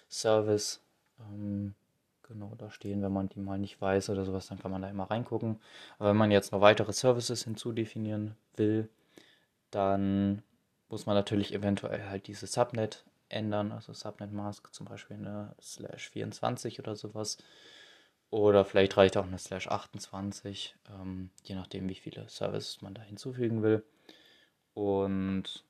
Service. 0.09 0.81
Ähm, 1.19 1.75
genau 2.23 2.55
da 2.57 2.71
stehen. 2.71 3.03
Wenn 3.03 3.13
man 3.13 3.29
die 3.29 3.39
mal 3.39 3.59
nicht 3.59 3.79
weiß 3.79 4.09
oder 4.09 4.25
sowas, 4.25 4.47
dann 4.47 4.57
kann 4.57 4.71
man 4.71 4.81
da 4.81 4.89
immer 4.89 5.11
reingucken. 5.11 5.59
Aber 5.99 6.09
wenn 6.09 6.17
man 6.17 6.31
jetzt 6.31 6.51
noch 6.51 6.61
weitere 6.61 6.91
Services 6.91 7.43
hinzudefinieren 7.43 8.35
will, 8.55 8.89
dann 9.69 10.41
muss 10.89 11.05
man 11.05 11.13
natürlich 11.13 11.53
eventuell 11.53 12.09
halt 12.09 12.25
diese 12.25 12.47
Subnet 12.47 13.05
ändern, 13.29 13.71
also 13.71 13.93
Subnet 13.93 14.31
Mask 14.31 14.73
zum 14.73 14.87
Beispiel 14.87 15.17
eine 15.17 15.53
Slash 15.61 16.09
24 16.09 16.79
oder 16.79 16.95
sowas. 16.95 17.37
Oder 18.31 18.63
vielleicht 18.63 18.95
reicht 18.97 19.17
auch 19.17 19.25
eine 19.25 19.39
Slash 19.39 19.67
28, 19.67 20.75
ähm, 20.89 21.31
je 21.43 21.55
nachdem, 21.55 21.89
wie 21.89 21.95
viele 21.95 22.29
Services 22.29 22.81
man 22.81 22.93
da 22.93 23.01
hinzufügen 23.01 23.63
will. 23.63 23.83
Und 24.73 25.63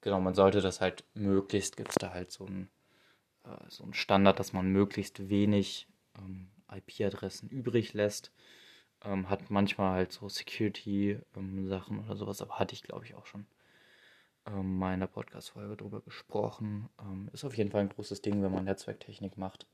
genau, 0.00 0.20
man 0.20 0.34
sollte 0.34 0.60
das 0.60 0.80
halt 0.80 1.04
möglichst, 1.14 1.76
gibt 1.76 1.90
es 1.90 1.96
da 1.96 2.12
halt 2.12 2.30
so 2.30 2.46
ein, 2.46 2.70
äh, 3.44 3.50
so 3.68 3.84
Standard, 3.92 4.38
dass 4.38 4.54
man 4.54 4.72
möglichst 4.72 5.28
wenig 5.28 5.86
ähm, 6.18 6.48
IP-Adressen 6.72 7.50
übrig 7.50 7.92
lässt. 7.92 8.32
Ähm, 9.04 9.28
hat 9.28 9.50
manchmal 9.50 9.92
halt 9.92 10.12
so 10.12 10.28
Security-Sachen 10.28 11.98
ähm, 11.98 12.04
oder 12.04 12.16
sowas, 12.16 12.42
aber 12.42 12.58
hatte 12.58 12.74
ich 12.74 12.82
glaube 12.82 13.04
ich 13.04 13.14
auch 13.14 13.26
schon 13.26 13.46
ähm, 14.46 14.78
mal 14.78 14.94
in 14.94 15.00
der 15.00 15.06
Podcast-Folge 15.08 15.76
drüber 15.76 16.00
gesprochen. 16.00 16.88
Ähm, 17.00 17.28
ist 17.32 17.44
auf 17.44 17.56
jeden 17.56 17.70
Fall 17.70 17.82
ein 17.82 17.90
großes 17.90 18.22
Ding, 18.22 18.42
wenn 18.42 18.52
man 18.52 18.64
Netzwerktechnik 18.64 19.36
macht. 19.36 19.66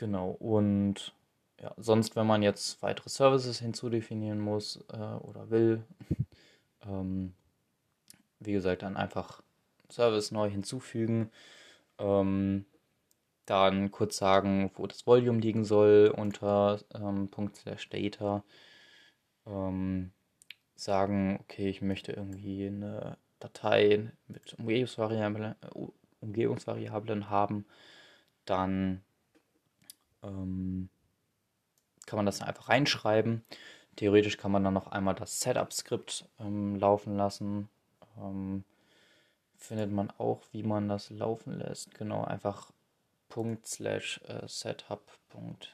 Genau, 0.00 0.30
und 0.30 1.12
ja, 1.60 1.74
sonst, 1.76 2.16
wenn 2.16 2.26
man 2.26 2.42
jetzt 2.42 2.80
weitere 2.82 3.10
Services 3.10 3.58
hinzudefinieren 3.58 4.40
muss 4.40 4.82
äh, 4.90 4.96
oder 4.96 5.50
will, 5.50 5.84
ähm, 6.86 7.34
wie 8.38 8.52
gesagt, 8.52 8.80
dann 8.80 8.96
einfach 8.96 9.42
Service 9.90 10.30
neu 10.30 10.48
hinzufügen. 10.48 11.30
Ähm, 11.98 12.64
dann 13.44 13.90
kurz 13.90 14.16
sagen, 14.16 14.70
wo 14.76 14.86
das 14.86 15.06
Volume 15.06 15.40
liegen 15.40 15.64
soll 15.66 16.10
unter 16.16 16.80
ähm, 16.94 17.28
Punkt 17.28 17.56
slash 17.56 17.90
data. 17.90 18.42
Ähm, 19.46 20.12
sagen, 20.76 21.40
okay, 21.42 21.68
ich 21.68 21.82
möchte 21.82 22.12
irgendwie 22.12 22.68
eine 22.68 23.18
Datei 23.38 24.10
mit 24.28 24.54
Umgebungsvariablen, 24.58 25.56
Umgebungsvariablen 26.22 27.28
haben, 27.28 27.66
dann 28.46 29.02
ähm, 30.22 30.88
kann 32.06 32.16
man 32.16 32.26
das 32.26 32.42
einfach 32.42 32.68
reinschreiben. 32.68 33.44
Theoretisch 33.96 34.36
kann 34.36 34.52
man 34.52 34.64
dann 34.64 34.74
noch 34.74 34.88
einmal 34.88 35.14
das 35.14 35.40
Setup-Skript 35.40 36.28
ähm, 36.38 36.76
laufen 36.76 37.16
lassen. 37.16 37.68
Ähm, 38.16 38.64
findet 39.56 39.92
man 39.92 40.10
auch, 40.10 40.42
wie 40.52 40.62
man 40.62 40.88
das 40.88 41.10
laufen 41.10 41.58
lässt. 41.58 41.94
Genau, 41.94 42.24
einfach 42.24 42.72
Punkt 43.28 43.66
slash 43.66 44.20
äh, 44.26 44.46
setup.sh 44.46 45.70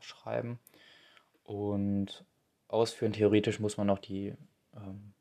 schreiben 0.00 0.58
und 1.44 2.24
ausführen. 2.68 3.12
Theoretisch 3.12 3.60
muss 3.60 3.76
man 3.76 3.86
noch 3.86 3.98
die, 3.98 4.34
ähm, 4.74 5.12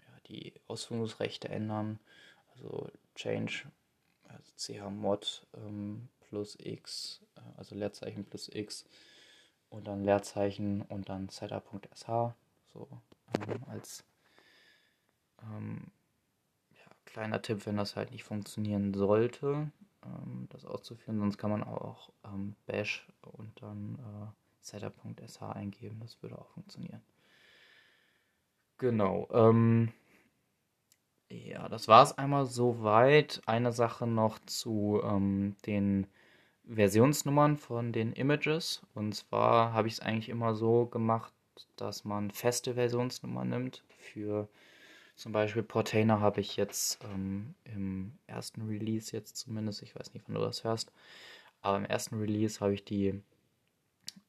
ja, 0.00 0.20
die 0.28 0.54
Ausführungsrechte 0.66 1.48
ändern. 1.48 1.98
Also 2.52 2.88
change 3.14 3.64
also 4.28 4.52
chmod 4.56 5.46
ähm, 5.54 6.08
plus 6.28 6.56
x, 6.60 7.22
äh, 7.36 7.40
also 7.56 7.74
Leerzeichen 7.74 8.24
plus 8.24 8.48
x 8.52 8.84
und 9.68 9.86
dann 9.86 10.04
Leerzeichen 10.04 10.82
und 10.82 11.08
dann 11.08 11.28
setup.sh 11.28 12.34
so 12.72 12.88
ähm, 13.48 13.64
als 13.66 14.04
ähm, 15.42 15.90
ja, 16.70 16.90
kleiner 17.04 17.42
Tipp, 17.42 17.66
wenn 17.66 17.76
das 17.76 17.96
halt 17.96 18.10
nicht 18.10 18.24
funktionieren 18.24 18.94
sollte 18.94 19.70
ähm, 20.04 20.48
das 20.50 20.64
auszuführen. 20.64 21.18
Sonst 21.18 21.38
kann 21.38 21.50
man 21.50 21.62
auch 21.64 22.10
ähm, 22.24 22.56
bash 22.66 23.06
und 23.22 23.60
dann 23.62 23.96
äh, 23.96 24.32
setup.sh 24.60 25.42
eingeben. 25.42 26.00
Das 26.00 26.22
würde 26.22 26.38
auch 26.38 26.48
funktionieren. 26.48 27.02
Genau. 28.78 29.28
Ähm, 29.32 29.92
ja, 31.28 31.68
das 31.68 31.88
war 31.88 32.02
es 32.02 32.16
einmal 32.16 32.46
soweit. 32.46 33.42
Eine 33.46 33.72
Sache 33.72 34.06
noch 34.06 34.38
zu 34.46 35.00
ähm, 35.02 35.56
den 35.66 36.06
Versionsnummern 36.68 37.56
von 37.56 37.92
den 37.92 38.12
Images. 38.12 38.82
Und 38.94 39.14
zwar 39.14 39.72
habe 39.72 39.88
ich 39.88 39.94
es 39.94 40.00
eigentlich 40.00 40.28
immer 40.28 40.54
so 40.54 40.86
gemacht, 40.86 41.32
dass 41.76 42.04
man 42.04 42.30
feste 42.30 42.74
Versionsnummern 42.74 43.48
nimmt 43.48 43.82
für 43.98 44.48
zum 45.16 45.32
Beispiel 45.32 45.62
Portainer 45.62 46.20
habe 46.20 46.42
ich 46.42 46.56
jetzt 46.56 47.02
ähm, 47.02 47.54
im 47.64 48.18
ersten 48.26 48.68
Release 48.68 49.16
jetzt 49.16 49.38
zumindest, 49.38 49.82
ich 49.82 49.96
weiß 49.96 50.12
nicht, 50.12 50.28
wann 50.28 50.34
du 50.34 50.42
das 50.42 50.62
hörst, 50.62 50.92
aber 51.62 51.78
im 51.78 51.86
ersten 51.86 52.20
Release 52.20 52.60
habe 52.60 52.74
ich 52.74 52.84
die 52.84 53.22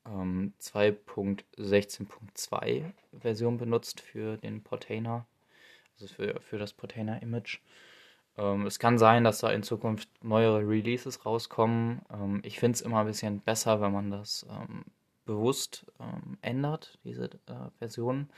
ähm, 0.06 0.54
2.16.2 0.62 2.86
Version 3.19 3.58
benutzt 3.58 4.00
für 4.00 4.38
den 4.38 4.63
Portainer, 4.63 5.26
also 5.95 6.08
für, 6.08 6.39
für 6.39 6.58
das 6.58 6.71
Portainer-Image. 6.71 7.60
Ähm, 8.38 8.65
es 8.65 8.80
kann 8.80 8.97
sein, 8.97 9.23
dass 9.23 9.39
da 9.39 9.50
in 9.52 9.63
Zukunft 9.63 10.10
neuere 10.23 10.60
Releases 10.67 11.26
rauskommen. 11.26 12.02
Ähm, 12.12 12.41
ich 12.43 12.60
finde 12.60 12.76
es 12.76 12.82
immer 12.82 13.00
ein 13.00 13.08
bisschen 13.08 13.41
besser, 13.41 13.82
wenn 13.82 13.93
man 13.93 14.12
das 14.12 14.45
ähm, 14.50 14.86
bewusst 15.26 15.86
ähm, 16.00 16.38
ändert, 16.41 17.00
diese 17.04 17.26
äh, 17.26 17.69
Versionen 17.80 18.30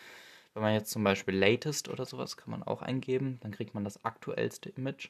wenn 0.53 0.63
man 0.63 0.73
jetzt 0.73 0.91
zum 0.91 1.03
Beispiel 1.03 1.35
Latest 1.35 1.89
oder 1.89 2.05
sowas 2.05 2.37
kann 2.37 2.51
man 2.51 2.63
auch 2.63 2.81
eingeben, 2.81 3.39
dann 3.41 3.51
kriegt 3.51 3.73
man 3.73 3.83
das 3.83 4.03
aktuellste 4.03 4.69
Image. 4.69 5.09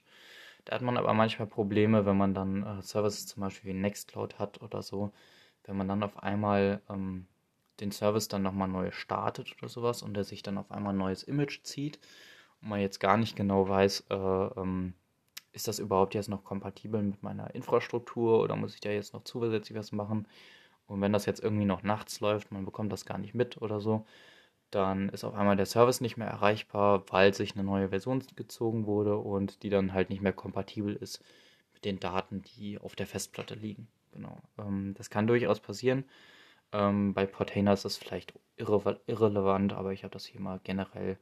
Da 0.65 0.75
hat 0.75 0.82
man 0.82 0.97
aber 0.97 1.13
manchmal 1.13 1.47
Probleme, 1.47 2.06
wenn 2.06 2.17
man 2.17 2.34
dann 2.34 2.63
äh, 2.63 2.82
Services 2.82 3.28
zum 3.28 3.41
Beispiel 3.41 3.73
wie 3.73 3.78
Nextcloud 3.78 4.38
hat 4.38 4.62
oder 4.62 4.82
so, 4.84 5.12
wenn 5.63 5.78
man 5.78 5.88
dann 5.88 6.04
auf 6.04 6.21
einmal 6.21 6.82
ähm, 6.89 7.28
den 7.80 7.91
Service 7.91 8.28
dann 8.28 8.43
nochmal 8.43 8.67
neu 8.67 8.91
startet 8.91 9.56
oder 9.58 9.69
sowas 9.69 10.02
und 10.02 10.13
der 10.13 10.25
sich 10.25 10.43
dann 10.43 10.58
auf 10.58 10.71
einmal 10.71 10.93
ein 10.93 10.97
neues 10.97 11.23
Image 11.23 11.63
zieht 11.63 11.99
und 12.62 12.69
man 12.69 12.80
jetzt 12.82 13.00
gar 13.00 13.17
nicht 13.17 13.36
genau 13.36 13.67
weiß, 13.67 14.06
äh, 14.10 14.15
ähm, 14.15 14.93
ist 15.52 15.67
das 15.67 15.80
überhaupt 15.80 16.13
jetzt 16.13 16.30
noch 16.30 16.43
kompatibel 16.43 17.02
mit 17.02 17.24
meiner 17.24 17.54
Infrastruktur 17.56 18.41
oder 18.41 18.56
muss 18.56 18.76
ich 18.76 18.82
da 18.82 18.89
jetzt 18.89 19.13
noch 19.13 19.24
zusätzlich 19.24 19.78
was 19.78 19.91
machen? 19.91 20.28
Und 20.88 21.02
wenn 21.02 21.13
das 21.13 21.26
jetzt 21.26 21.43
irgendwie 21.43 21.65
noch 21.65 21.84
nachts 21.84 22.19
läuft, 22.19 22.52
man 22.52 22.65
bekommt 22.65 22.91
das 22.91 23.06
gar 23.06 23.17
nicht 23.17 23.36
mit 23.36 23.62
oder 23.62 23.80
so, 23.80 24.06
dann 24.72 25.10
ist 25.10 25.24
auf 25.24 25.34
einmal 25.34 25.56
der 25.56 25.65
Service 25.65 26.02
nicht 26.02 26.17
mehr 26.17 26.28
erreichbar, 26.28 27.04
weil 27.10 27.34
sich 27.34 27.54
eine 27.56 27.63
neue 27.63 27.89
Version 27.89 28.24
gezogen 28.36 28.86
wurde 28.86 29.17
und 29.17 29.63
die 29.63 29.69
dann 29.69 29.93
halt 29.93 30.10
nicht 30.10 30.22
mehr 30.22 30.34
kompatibel 30.34 30.95
ist 30.95 31.24
mit 31.74 31.86
den 31.86 32.00
Daten, 32.00 32.41
die 32.43 32.80
auf 32.80 32.95
der 32.95 33.08
Festplatte 33.08 33.56
liegen. 33.56 33.88
Genau. 34.12 34.38
Ähm, 34.58 34.93
das 34.98 35.10
kann 35.10 35.28
durchaus 35.28 35.60
passieren. 35.60 36.06
Ähm, 36.72 37.13
bei 37.13 37.26
Portainer 37.26 37.74
ist 37.74 37.86
das 37.86 37.98
vielleicht 37.98 38.34
irre 38.58 39.00
irrelevant, 39.08 39.74
aber 39.74 39.93
ich 39.93 40.04
habe 40.04 40.13
das 40.13 40.26
hier 40.26 40.41
mal 40.41 40.60
generell 40.63 41.17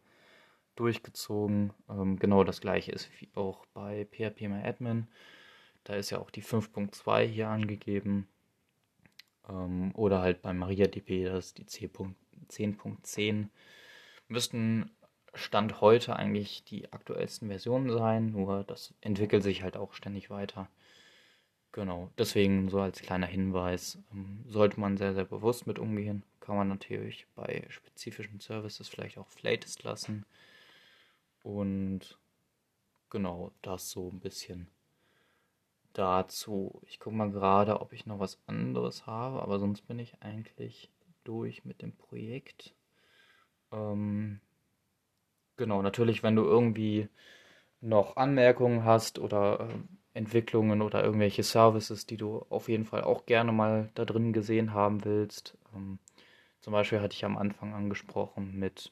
durchgezogen. 0.79 1.73
Ähm, 1.89 2.17
genau 2.17 2.43
das 2.43 2.61
gleiche 2.61 2.91
ist 2.91 3.09
wie 3.19 3.29
auch 3.35 3.65
bei 3.73 4.05
PHPMyAdmin. 4.11 5.07
Da 5.83 5.95
ist 5.95 6.09
ja 6.09 6.19
auch 6.19 6.29
die 6.31 6.43
5.2 6.43 7.25
hier 7.25 7.49
angegeben. 7.49 8.27
Ähm, 9.49 9.91
oder 9.95 10.21
halt 10.21 10.41
bei 10.41 10.53
MariaDB, 10.53 11.25
das 11.25 11.47
ist 11.47 11.57
die 11.57 11.65
10.2. 11.65 12.13
10.10 12.49 13.49
müssten 14.29 14.91
Stand 15.33 15.81
heute 15.81 16.15
eigentlich 16.15 16.63
die 16.63 16.91
aktuellsten 16.91 17.49
Versionen 17.49 17.91
sein, 17.91 18.31
nur 18.31 18.63
das 18.63 18.93
entwickelt 19.01 19.43
sich 19.43 19.61
halt 19.61 19.77
auch 19.77 19.93
ständig 19.93 20.29
weiter. 20.29 20.67
Genau, 21.71 22.09
deswegen 22.17 22.69
so 22.69 22.79
als 22.79 23.01
kleiner 23.01 23.27
Hinweis, 23.27 23.99
ähm, 24.11 24.43
sollte 24.47 24.79
man 24.79 24.97
sehr, 24.97 25.13
sehr 25.13 25.25
bewusst 25.25 25.67
mit 25.67 25.77
umgehen. 25.77 26.23
Kann 26.39 26.55
man 26.55 26.69
natürlich 26.69 27.27
bei 27.35 27.65
spezifischen 27.69 28.39
Services 28.39 28.87
vielleicht 28.87 29.17
auch 29.17 29.27
Latest 29.41 29.83
lassen. 29.83 30.25
Und 31.47 32.19
genau, 33.09 33.53
das 33.61 33.89
so 33.89 34.09
ein 34.09 34.19
bisschen 34.19 34.67
dazu. 35.93 36.81
Ich 36.87 36.99
gucke 36.99 37.15
mal 37.15 37.31
gerade, 37.31 37.79
ob 37.79 37.93
ich 37.93 38.05
noch 38.05 38.19
was 38.19 38.37
anderes 38.47 39.07
habe, 39.07 39.41
aber 39.41 39.57
sonst 39.57 39.87
bin 39.87 39.97
ich 39.97 40.21
eigentlich 40.21 40.91
durch 41.23 41.63
mit 41.63 41.81
dem 41.81 41.95
Projekt. 41.95 42.75
Ähm, 43.71 44.41
genau, 45.55 45.81
natürlich, 45.81 46.21
wenn 46.21 46.35
du 46.35 46.43
irgendwie 46.43 47.07
noch 47.79 48.17
Anmerkungen 48.17 48.83
hast 48.83 49.17
oder 49.17 49.69
äh, 49.69 50.17
Entwicklungen 50.19 50.81
oder 50.81 51.01
irgendwelche 51.01 51.43
Services, 51.43 52.05
die 52.05 52.17
du 52.17 52.45
auf 52.49 52.67
jeden 52.67 52.83
Fall 52.83 53.05
auch 53.05 53.25
gerne 53.25 53.53
mal 53.53 53.89
da 53.95 54.03
drin 54.03 54.33
gesehen 54.33 54.73
haben 54.73 55.05
willst. 55.05 55.57
Ähm, 55.73 55.99
zum 56.59 56.73
Beispiel 56.73 56.99
hatte 56.99 57.15
ich 57.15 57.23
am 57.23 57.37
Anfang 57.37 57.73
angesprochen 57.73 58.59
mit 58.59 58.91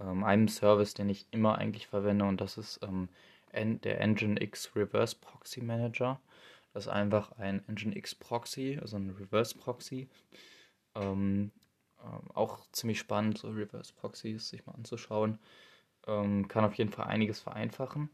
ähm, 0.00 0.24
einem 0.24 0.48
Service, 0.48 0.94
den 0.94 1.08
ich 1.08 1.26
immer 1.30 1.58
eigentlich 1.58 1.86
verwende 1.86 2.24
und 2.24 2.40
das 2.40 2.58
ist 2.58 2.80
ähm, 2.82 3.08
der 3.52 4.06
Nginx 4.06 4.74
Reverse 4.76 5.16
Proxy 5.20 5.62
Manager. 5.62 6.20
Das 6.72 6.86
ist 6.86 6.92
einfach 6.92 7.32
ein 7.38 7.62
Nginx 7.66 8.14
Proxy, 8.14 8.78
also 8.80 8.96
ein 8.96 9.10
Reverse 9.10 9.56
Proxy, 9.56 10.08
ähm, 10.94 11.50
äh, 12.00 12.32
auch 12.34 12.60
ziemlich 12.72 12.98
spannend, 12.98 13.38
so 13.38 13.50
Reverse 13.50 13.92
Proxies 13.94 14.48
sich 14.48 14.64
mal 14.66 14.74
anzuschauen. 14.74 15.38
Ähm, 16.06 16.48
kann 16.48 16.64
auf 16.64 16.74
jeden 16.74 16.90
Fall 16.92 17.06
einiges 17.06 17.40
vereinfachen. 17.40 18.10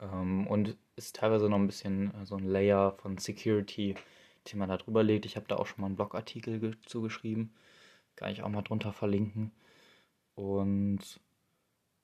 Ähm, 0.00 0.46
und 0.46 0.76
ist 0.96 1.16
teilweise 1.16 1.48
noch 1.48 1.58
ein 1.58 1.66
bisschen 1.66 2.14
äh, 2.14 2.26
so 2.26 2.36
ein 2.36 2.44
Layer 2.44 2.92
von 2.92 3.18
Security, 3.18 3.94
den 4.50 4.58
man 4.58 4.68
da 4.68 4.76
drüber 4.76 5.02
legt. 5.02 5.26
Ich 5.26 5.36
habe 5.36 5.46
da 5.48 5.56
auch 5.56 5.66
schon 5.66 5.80
mal 5.80 5.86
einen 5.86 5.96
Blogartikel 5.96 6.76
zugeschrieben. 6.86 7.54
Kann 8.16 8.32
ich 8.32 8.42
auch 8.42 8.48
mal 8.48 8.62
drunter 8.62 8.92
verlinken. 8.92 9.52
Und 10.34 11.20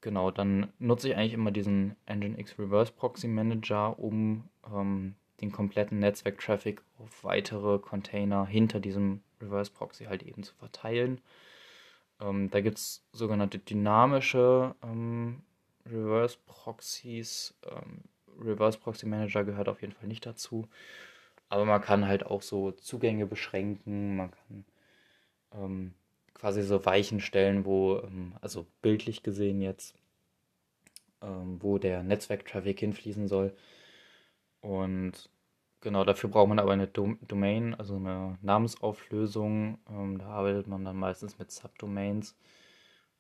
genau, 0.01 0.31
dann 0.31 0.73
nutze 0.79 1.09
ich 1.09 1.17
eigentlich 1.17 1.35
immer 1.35 1.51
diesen 1.51 1.97
Nginx 2.07 2.59
Reverse 2.59 2.93
Proxy 2.93 3.29
Manager, 3.29 3.99
um 3.99 4.45
ähm, 4.67 5.15
den 5.41 5.53
kompletten 5.53 5.99
Netzwerk-Traffic 6.01 6.83
auf 6.99 7.25
weitere 7.25 7.79
Container 7.79 8.47
hinter 8.47 8.81
diesem 8.81 9.23
Reverse 9.41 9.71
Proxy 9.71 10.05
halt 10.05 10.23
eben 10.23 10.43
zu 10.43 10.55
verteilen. 10.55 11.21
Ähm, 12.21 12.51
da 12.51 12.61
gibt 12.61 12.79
es 12.79 13.05
sogenannte 13.13 13.59
dynamische 13.59 14.75
ähm, 14.83 15.43
Reverse 15.87 16.39
Proxies. 16.47 17.55
Ähm, 17.65 18.03
Reverse 18.41 18.79
Proxy 18.79 19.07
Manager 19.07 19.45
gehört 19.45 19.69
auf 19.69 19.81
jeden 19.81 19.93
Fall 19.93 20.09
nicht 20.09 20.27
dazu. 20.27 20.69
Aber 21.49 21.65
man 21.65 21.81
kann 21.81 22.07
halt 22.07 22.27
auch 22.27 22.43
so 22.43 22.73
Zugänge 22.73 23.27
beschränken, 23.27 24.17
man 24.17 24.31
kann 24.31 24.65
ähm, 25.53 25.95
quasi 26.39 26.63
so 26.63 26.85
Weichen 26.87 27.21
stellen, 27.21 27.65
wo, 27.65 27.99
ähm, 27.99 28.35
also 28.41 28.67
bildlich 28.83 29.23
gesehen 29.23 29.61
jetzt, 29.61 29.95
ähm, 31.23 31.59
wo 31.63 31.79
der 31.79 32.03
Netzwerktraffic 32.03 32.81
hinfließen 32.81 33.29
soll. 33.29 33.55
Und 34.61 35.31
genau 35.81 36.05
dafür 36.05 36.31
braucht 36.31 36.49
man 36.49 36.59
aber 36.59 36.73
eine 36.73 36.87
Dom 36.87 37.19
Domain, 37.27 37.75
also 37.75 37.97
eine 37.97 38.39
Namensauflösung. 38.43 39.79
Ähm, 39.91 40.19
da 40.19 40.27
arbeitet 40.27 40.67
man 40.69 40.85
dann 40.85 40.97
meistens 40.97 41.39
mit 41.39 41.51
Subdomains. 41.51 42.37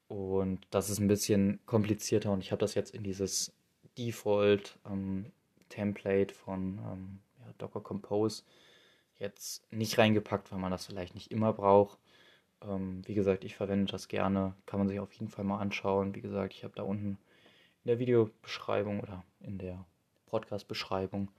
Und 0.08 0.66
das 0.70 0.88
ist 0.90 1.00
ein 1.00 1.08
bisschen 1.08 1.60
komplizierter 1.66 2.32
und 2.32 2.40
ich 2.42 2.50
habe 2.50 2.60
das 2.60 2.74
jetzt 2.74 2.94
in 2.94 3.02
dieses 3.02 3.52
Default 3.98 4.78
ähm, 4.86 5.26
von 6.32 6.78
ähm, 6.78 7.18
ja, 7.40 7.52
Docker 7.58 7.80
Compose 7.80 8.42
jetzt 9.18 9.70
nicht 9.72 9.98
reingepackt, 9.98 10.50
weil 10.50 10.58
man 10.58 10.70
das 10.70 10.86
vielleicht 10.86 11.14
nicht 11.14 11.30
immer 11.30 11.52
braucht. 11.52 11.98
Ähm, 12.62 13.06
wie 13.06 13.14
gesagt, 13.14 13.44
ich 13.44 13.56
verwende 13.56 13.90
das 13.90 14.08
gerne, 14.08 14.54
kann 14.66 14.78
man 14.78 14.88
sich 14.88 15.00
auf 15.00 15.12
jeden 15.12 15.28
Fall 15.28 15.44
mal 15.44 15.58
anschauen. 15.58 16.14
Wie 16.14 16.20
gesagt, 16.20 16.54
ich 16.54 16.64
habe 16.64 16.74
da 16.74 16.82
unten 16.82 17.18
in 17.84 17.88
der 17.88 17.98
Videobeschreibung 17.98 19.00
oder 19.00 19.24
in 19.40 19.58
der 19.58 19.84
Podcast-Beschreibung 20.26 21.30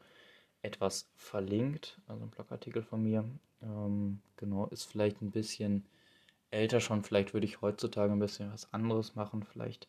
etwas 0.62 1.10
verlinkt, 1.16 2.00
also 2.08 2.24
ein 2.24 2.30
Blogartikel 2.30 2.84
von 2.84 3.04
mir. 3.04 3.24
Ähm, 3.62 4.22
genau, 4.38 4.68
ist 4.68 4.86
vielleicht 4.86 5.22
ein 5.22 5.32
bisschen 5.32 5.86
älter 6.52 6.80
schon. 6.80 7.04
Vielleicht 7.04 7.34
würde 7.34 7.46
ich 7.46 7.62
heutzutage 7.62 8.12
ein 8.12 8.20
bisschen 8.20 8.52
was 8.52 8.74
anderes 8.74 9.16
machen. 9.16 9.44
Vielleicht 9.44 9.88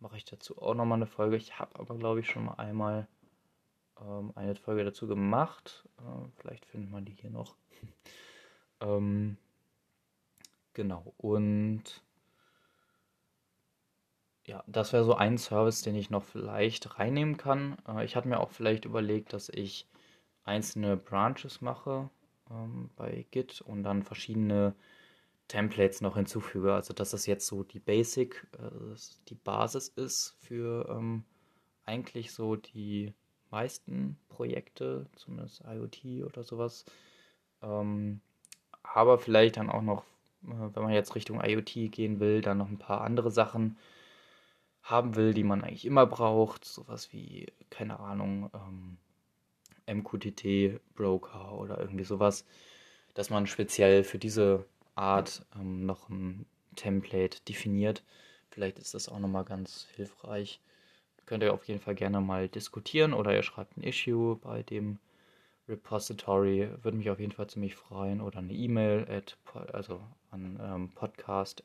mache 0.00 0.16
ich 0.16 0.24
dazu 0.24 0.60
auch 0.60 0.74
nochmal 0.74 0.98
eine 0.98 1.06
Folge. 1.06 1.36
Ich 1.36 1.58
habe 1.58 1.78
aber, 1.78 1.96
glaube 1.96 2.20
ich, 2.20 2.26
schon 2.26 2.44
mal 2.44 2.54
einmal 2.54 3.06
ähm, 4.00 4.32
eine 4.34 4.54
Folge 4.54 4.84
dazu 4.84 5.06
gemacht. 5.06 5.88
Äh, 5.98 6.28
vielleicht 6.36 6.66
findet 6.66 6.90
man 6.90 7.04
die 7.04 7.12
hier 7.12 7.30
noch. 7.30 7.56
ähm, 8.80 9.36
genau. 10.74 11.14
Und 11.16 12.02
ja, 14.44 14.64
das 14.66 14.92
wäre 14.92 15.04
so 15.04 15.14
ein 15.14 15.38
Service, 15.38 15.82
den 15.82 15.94
ich 15.94 16.10
noch 16.10 16.24
vielleicht 16.24 16.98
reinnehmen 16.98 17.36
kann. 17.36 17.76
Äh, 17.88 18.04
ich 18.04 18.16
hatte 18.16 18.28
mir 18.28 18.40
auch 18.40 18.50
vielleicht 18.50 18.84
überlegt, 18.84 19.32
dass 19.32 19.48
ich 19.48 19.88
einzelne 20.44 20.96
Branches 20.96 21.60
mache 21.60 22.10
ähm, 22.50 22.90
bei 22.96 23.26
Git 23.30 23.60
und 23.60 23.82
dann 23.84 24.02
verschiedene 24.02 24.74
Templates 25.48 26.00
noch 26.00 26.16
hinzufüge. 26.16 26.74
Also 26.74 26.94
dass 26.94 27.10
das 27.10 27.26
jetzt 27.26 27.46
so 27.46 27.62
die 27.62 27.78
Basic, 27.78 28.46
äh, 28.58 28.96
die 29.28 29.34
Basis 29.34 29.88
ist 29.88 30.36
für 30.40 30.88
ähm, 30.88 31.24
eigentlich 31.84 32.32
so 32.32 32.56
die 32.56 33.14
meisten 33.50 34.18
Projekte, 34.28 35.06
zumindest 35.14 35.62
IoT 35.66 36.24
oder 36.24 36.42
sowas. 36.42 36.84
Ähm, 37.62 38.20
aber 38.82 39.18
vielleicht 39.18 39.56
dann 39.56 39.70
auch 39.70 39.82
noch, 39.82 40.04
wenn 40.42 40.82
man 40.82 40.92
jetzt 40.92 41.14
Richtung 41.14 41.40
IoT 41.42 41.92
gehen 41.92 42.20
will, 42.20 42.40
dann 42.40 42.58
noch 42.58 42.68
ein 42.68 42.78
paar 42.78 43.02
andere 43.02 43.30
Sachen 43.30 43.76
haben 44.82 45.14
will, 45.14 45.32
die 45.34 45.44
man 45.44 45.62
eigentlich 45.62 45.84
immer 45.86 46.06
braucht. 46.06 46.64
Sowas 46.64 47.12
wie, 47.12 47.46
keine 47.70 48.00
Ahnung, 48.00 48.50
ähm, 48.54 48.96
MQTT 49.86 50.80
Broker 50.94 51.52
oder 51.58 51.78
irgendwie 51.78 52.04
sowas, 52.04 52.44
dass 53.14 53.30
man 53.30 53.46
speziell 53.46 54.04
für 54.04 54.18
diese 54.18 54.66
Art 54.94 55.44
ähm, 55.54 55.86
noch 55.86 56.08
ein 56.08 56.46
Template 56.76 57.40
definiert. 57.48 58.02
Vielleicht 58.50 58.78
ist 58.78 58.94
das 58.94 59.08
auch 59.08 59.18
nochmal 59.18 59.44
ganz 59.44 59.86
hilfreich. 59.94 60.60
Könnt 61.26 61.42
ihr 61.42 61.54
auf 61.54 61.64
jeden 61.64 61.80
Fall 61.80 61.94
gerne 61.94 62.20
mal 62.20 62.48
diskutieren 62.48 63.14
oder 63.14 63.34
ihr 63.34 63.42
schreibt 63.42 63.76
ein 63.76 63.82
Issue 63.82 64.36
bei 64.36 64.62
dem 64.62 64.98
Repository. 65.68 66.68
Würde 66.82 66.96
mich 66.96 67.10
auf 67.10 67.20
jeden 67.20 67.32
Fall 67.32 67.48
ziemlich 67.48 67.74
freuen. 67.74 68.20
Oder 68.20 68.38
eine 68.38 68.52
E-Mail 68.52 69.22
also 69.72 70.00
an 70.30 70.58
ähm, 70.62 70.90
podcast. 70.94 71.62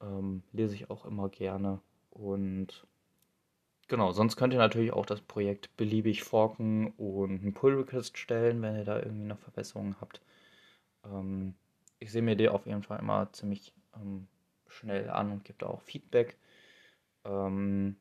Ähm, 0.00 0.42
lese 0.52 0.74
ich 0.74 0.90
auch 0.90 1.04
immer 1.06 1.28
gerne. 1.28 1.80
Und 2.10 2.86
genau, 3.88 4.12
sonst 4.12 4.36
könnt 4.36 4.52
ihr 4.52 4.58
natürlich 4.58 4.92
auch 4.92 5.06
das 5.06 5.20
Projekt 5.20 5.76
beliebig 5.76 6.22
forken 6.22 6.92
und 6.96 7.40
einen 7.42 7.54
Pull-Request 7.54 8.18
stellen, 8.18 8.62
wenn 8.62 8.76
ihr 8.76 8.84
da 8.84 8.98
irgendwie 8.98 9.26
noch 9.26 9.38
Verbesserungen 9.38 9.96
habt. 10.00 10.20
Ähm, 11.04 11.54
ich 11.98 12.12
sehe 12.12 12.22
mir 12.22 12.36
die 12.36 12.48
auf 12.48 12.66
jeden 12.66 12.82
Fall 12.82 12.98
immer 13.00 13.32
ziemlich 13.32 13.72
ähm, 13.96 14.28
schnell 14.68 15.10
an 15.10 15.32
und 15.32 15.44
gebe 15.44 15.58
da 15.58 15.66
auch 15.66 15.82
Feedback. 15.82 16.36
Ähm, 17.24 17.96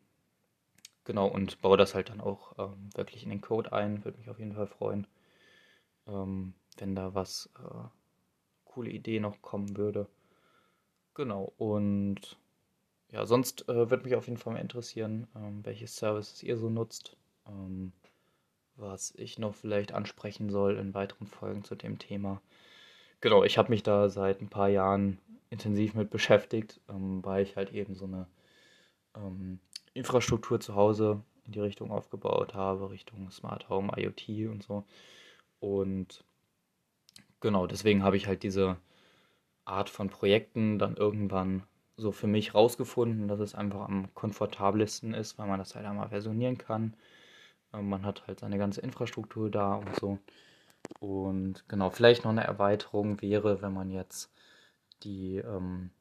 genau, 1.07 1.27
und 1.27 1.59
baue 1.61 1.77
das 1.77 1.95
halt 1.95 2.09
dann 2.09 2.21
auch 2.21 2.53
ähm, 2.59 2.89
wirklich 2.95 3.23
in 3.23 3.29
den 3.29 3.41
Code 3.41 3.73
ein. 3.73 4.05
Würde 4.05 4.19
mich 4.19 4.29
auf 4.29 4.37
jeden 4.37 4.53
Fall 4.53 4.67
freuen, 4.67 5.07
ähm, 6.07 6.53
wenn 6.77 6.93
da 6.93 7.15
was 7.15 7.49
äh, 7.57 7.87
coole 8.65 8.91
Idee 8.91 9.19
noch 9.19 9.41
kommen 9.41 9.75
würde. 9.77 10.07
Genau, 11.15 11.51
und 11.57 12.37
ja, 13.11 13.25
sonst 13.25 13.67
äh, 13.69 13.89
würde 13.89 14.03
mich 14.03 14.15
auf 14.15 14.27
jeden 14.27 14.37
Fall 14.37 14.53
mal 14.53 14.59
interessieren, 14.59 15.27
ähm, 15.35 15.65
welche 15.65 15.87
Services 15.87 16.43
ihr 16.43 16.57
so 16.57 16.69
nutzt, 16.69 17.15
ähm, 17.47 17.93
was 18.75 19.13
ich 19.15 19.39
noch 19.39 19.55
vielleicht 19.55 19.93
ansprechen 19.93 20.49
soll 20.51 20.77
in 20.77 20.93
weiteren 20.93 21.25
Folgen 21.25 21.63
zu 21.63 21.75
dem 21.75 21.97
Thema. 21.97 22.41
Genau, 23.21 23.43
ich 23.43 23.57
habe 23.57 23.71
mich 23.71 23.81
da 23.81 24.09
seit 24.09 24.41
ein 24.41 24.49
paar 24.49 24.69
Jahren 24.69 25.17
intensiv 25.49 25.95
mit 25.95 26.11
beschäftigt, 26.11 26.81
ähm, 26.89 27.23
weil 27.25 27.43
ich 27.43 27.55
halt 27.55 27.71
eben 27.73 27.95
so 27.95 28.05
eine 28.05 28.27
ähm, 29.15 29.59
Infrastruktur 29.97 30.59
zu 30.59 30.75
Hause 30.75 31.21
in 31.45 31.53
die 31.53 31.59
Richtung 31.59 31.91
aufgebaut 31.91 32.53
habe, 32.53 32.89
Richtung 32.89 33.29
Smart 33.31 33.69
Home, 33.69 33.91
IoT 33.95 34.49
und 34.49 34.63
so. 34.63 34.83
Und 35.59 36.23
genau, 37.39 37.67
deswegen 37.67 38.03
habe 38.03 38.17
ich 38.17 38.27
halt 38.27 38.43
diese 38.43 38.77
Art 39.65 39.89
von 39.89 40.09
Projekten 40.09 40.79
dann 40.79 40.95
irgendwann 40.95 41.63
so 41.97 42.11
für 42.11 42.27
mich 42.27 42.53
rausgefunden, 42.53 43.27
dass 43.27 43.39
es 43.39 43.55
einfach 43.55 43.81
am 43.81 44.13
komfortabelsten 44.13 45.13
ist, 45.13 45.37
weil 45.37 45.47
man 45.47 45.59
das 45.59 45.75
halt 45.75 45.85
einmal 45.85 46.09
versionieren 46.09 46.57
kann. 46.57 46.93
Ähm, 47.73 47.89
man 47.89 48.05
hat 48.05 48.27
halt 48.27 48.39
seine 48.39 48.57
ganze 48.57 48.81
Infrastruktur 48.81 49.49
da 49.49 49.75
und 49.75 49.95
so. 49.95 50.19
Und 50.99 51.67
genau, 51.67 51.89
vielleicht 51.89 52.23
noch 52.23 52.31
eine 52.31 52.43
Erweiterung 52.43 53.21
wäre, 53.21 53.61
wenn 53.61 53.73
man 53.73 53.89
jetzt 53.89 54.31
die 55.03 55.37
ähm, 55.37 55.91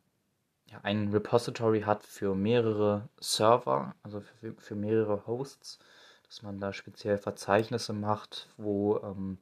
ja, 0.70 0.80
ein 0.82 1.10
Repository 1.12 1.82
hat 1.82 2.02
für 2.02 2.34
mehrere 2.34 3.08
Server, 3.20 3.94
also 4.02 4.20
für, 4.20 4.54
für 4.54 4.74
mehrere 4.74 5.26
Hosts, 5.26 5.78
dass 6.26 6.42
man 6.42 6.58
da 6.58 6.72
speziell 6.72 7.18
Verzeichnisse 7.18 7.92
macht, 7.92 8.48
wo 8.56 8.98
ähm, 8.98 9.38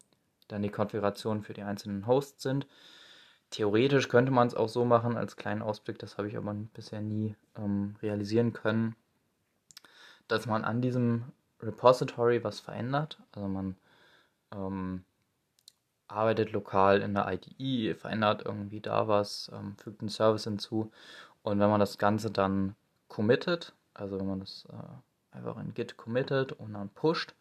dann 0.49 0.63
die 0.63 0.71
Konfigurationen 0.71 1.43
für 1.43 1.55
die 1.55 1.63
einzelnen 1.63 2.07
Hosts 2.07 2.43
sind. 2.43 2.67
Theoretisch 3.51 4.09
könnte 4.09 4.33
man 4.33 4.49
es 4.49 4.55
auch 4.55 4.69
so 4.69 4.85
machen, 4.85 5.17
als 5.17 5.37
kleinen 5.37 5.63
Ausblick, 5.63 5.99
das 5.99 6.19
habe 6.19 6.29
ich 6.29 6.37
aber 6.37 6.55
bisher 6.75 7.01
nie 7.01 7.37
ähm, 7.57 7.97
realisieren 8.03 8.53
können, 8.53 8.97
dass 10.29 10.47
man 10.47 10.65
an 10.65 10.83
diesem 10.83 11.33
Repository 11.61 12.45
was 12.45 12.61
verändert. 12.61 13.19
Also 13.33 13.49
man 13.49 13.77
ähm, 14.53 15.05
arbeitet 16.15 16.53
lokal 16.53 17.03
in 17.03 17.15
der 17.15 17.27
IDE, 17.33 17.95
verändert 17.95 18.43
irgendwie 18.45 18.81
da 18.81 19.09
was, 19.09 19.51
ähm, 19.55 19.77
fügt 19.77 20.01
einen 20.01 20.09
Service 20.09 20.45
hinzu. 20.45 20.91
Und 21.43 21.61
wenn 21.61 21.71
man 21.71 21.81
das 21.81 21.99
Ganze 21.99 22.31
dann 22.31 22.75
committet, 23.09 23.75
also 23.93 24.19
wenn 24.19 24.27
man 24.27 24.41
das 24.41 24.67
äh, 24.71 25.37
einfach 25.37 25.59
in 25.59 25.75
Git 25.75 25.97
committet 25.97 26.53
und 26.53 26.75
dann 26.75 26.89
pusht, 26.89 27.35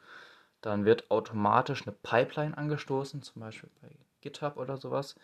dann 0.62 0.86
wird 0.86 1.12
automatisch 1.12 1.86
eine 1.86 1.96
Pipeline 2.04 2.58
angestoßen, 2.58 3.22
zum 3.22 3.42
Beispiel 3.42 3.70
bei 3.82 3.90
GitHub 4.22 4.58
oder 4.58 4.78
sowas. 4.78 5.16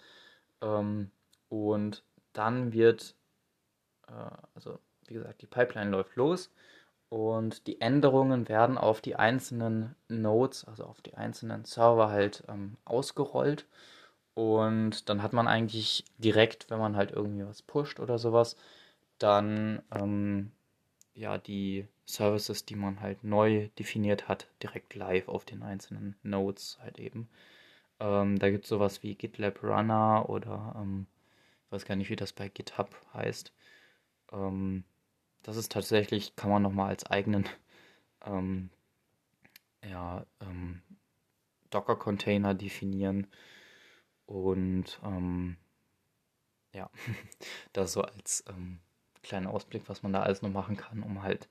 Ähm, 0.62 1.12
und 1.50 2.04
dann 2.34 2.74
wird, 2.74 3.16
äh, 4.08 4.32
also 4.56 4.80
wie 5.08 5.16
gesagt, 5.16 5.41
die 5.41 5.47
Pipeline 5.47 5.89
läuft 5.89 6.16
los 6.16 6.52
und 7.10 7.66
die 7.68 7.82
Änderungen 7.82 8.47
werden 8.47 8.78
auf 8.78 9.01
die 9.01 9.16
einzelnen 9.16 9.95
Nodes, 10.07 10.66
also 10.66 10.86
auf 10.86 11.01
die 11.01 11.16
einzelnen 11.16 11.66
Server 11.66 12.10
halt 12.10 12.43
ähm, 12.47 12.78
ausgerollt. 12.86 13.66
Und 14.36 15.10
dann 15.10 15.24
hat 15.24 15.34
man 15.34 15.47
eigentlich 15.47 16.05
direkt, 16.18 16.70
wenn 16.70 16.80
man 16.80 16.95
halt 16.95 17.12
irgendwie 17.12 17.45
was 17.45 17.62
pusht 17.62 17.99
oder 17.99 18.18
sowas, 18.20 18.55
dann 19.18 19.82
ähm, 19.91 20.51
ja 21.16 21.38
die 21.38 21.88
Services, 22.05 22.66
die 22.66 22.76
man 22.76 23.01
halt 23.01 23.24
neu 23.24 23.70
definiert 23.80 24.28
hat, 24.28 24.47
direkt 24.64 24.95
live 24.95 25.28
auf 25.28 25.45
den 25.45 25.64
einzelnen 25.64 26.16
Nodes 26.24 26.78
halt 26.82 26.99
eben. 26.99 27.30
Ähm, 27.99 28.39
da 28.39 28.49
gibt 28.49 28.66
es 28.66 28.70
sowas 28.70 29.03
wie 29.03 29.16
GitLab 29.16 29.64
Runner 29.64 30.26
oder 30.30 30.76
ähm, 30.78 31.07
ich 31.66 31.72
weiß 31.74 31.86
gar 31.86 31.95
nicht, 31.95 32.10
wie 32.10 32.16
das 32.16 32.34
bei 32.34 32.49
GitHub 32.49 32.89
heißt. 33.14 33.51
Ähm, 34.32 34.84
das 35.44 35.58
ist 35.58 35.72
tatsächlich, 35.72 36.36
kann 36.36 36.50
man 36.50 36.62
nochmal 36.62 36.90
als 36.90 37.06
eigenen 37.06 37.46
ähm, 38.26 38.70
ja, 39.84 40.26
ähm, 40.42 40.82
Docker-Container 41.70 42.54
definieren. 42.54 43.28
Und 44.26 45.00
ähm, 45.04 45.58
ja, 46.74 46.90
das 47.74 47.94
so 47.94 48.02
als 48.02 48.44
ähm, 48.50 48.80
kleiner 49.24 49.52
Ausblick, 49.52 49.84
was 49.88 50.04
man 50.04 50.14
da 50.14 50.22
alles 50.22 50.42
noch 50.42 50.50
machen 50.52 50.78
kann, 50.78 51.04
um 51.04 51.24
halt 51.24 51.50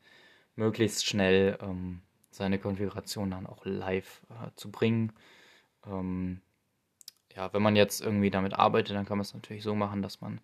möglichst 0.57 1.07
schnell 1.07 1.59
ähm, 1.61 2.03
seine 2.31 2.59
Konfiguration 2.59 3.31
dann 3.31 3.47
auch 3.47 3.65
live 3.65 4.23
äh, 4.31 4.51
zu 4.57 4.71
bringen. 4.71 5.13
Ähm, 5.87 6.41
ja, 7.35 7.53
wenn 7.53 7.63
man 7.63 7.77
jetzt 7.77 8.01
irgendwie 8.01 8.31
damit 8.31 8.55
arbeitet, 8.55 8.97
dann 8.97 9.07
kann 9.07 9.19
man 9.19 9.23
es 9.23 9.35
natürlich 9.35 9.63
so 9.63 9.75
machen, 9.75 10.03
dass 10.03 10.21
man 10.21 10.41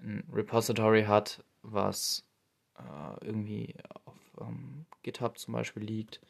ein 0.00 0.24
Repository 0.32 1.04
hat, 1.04 1.44
was 1.62 2.24
äh, 2.78 3.24
irgendwie 3.24 3.74
auf 4.04 4.14
ähm, 4.40 4.86
GitHub 5.02 5.38
zum 5.38 5.54
Beispiel 5.54 5.82
liegt. 5.82 6.20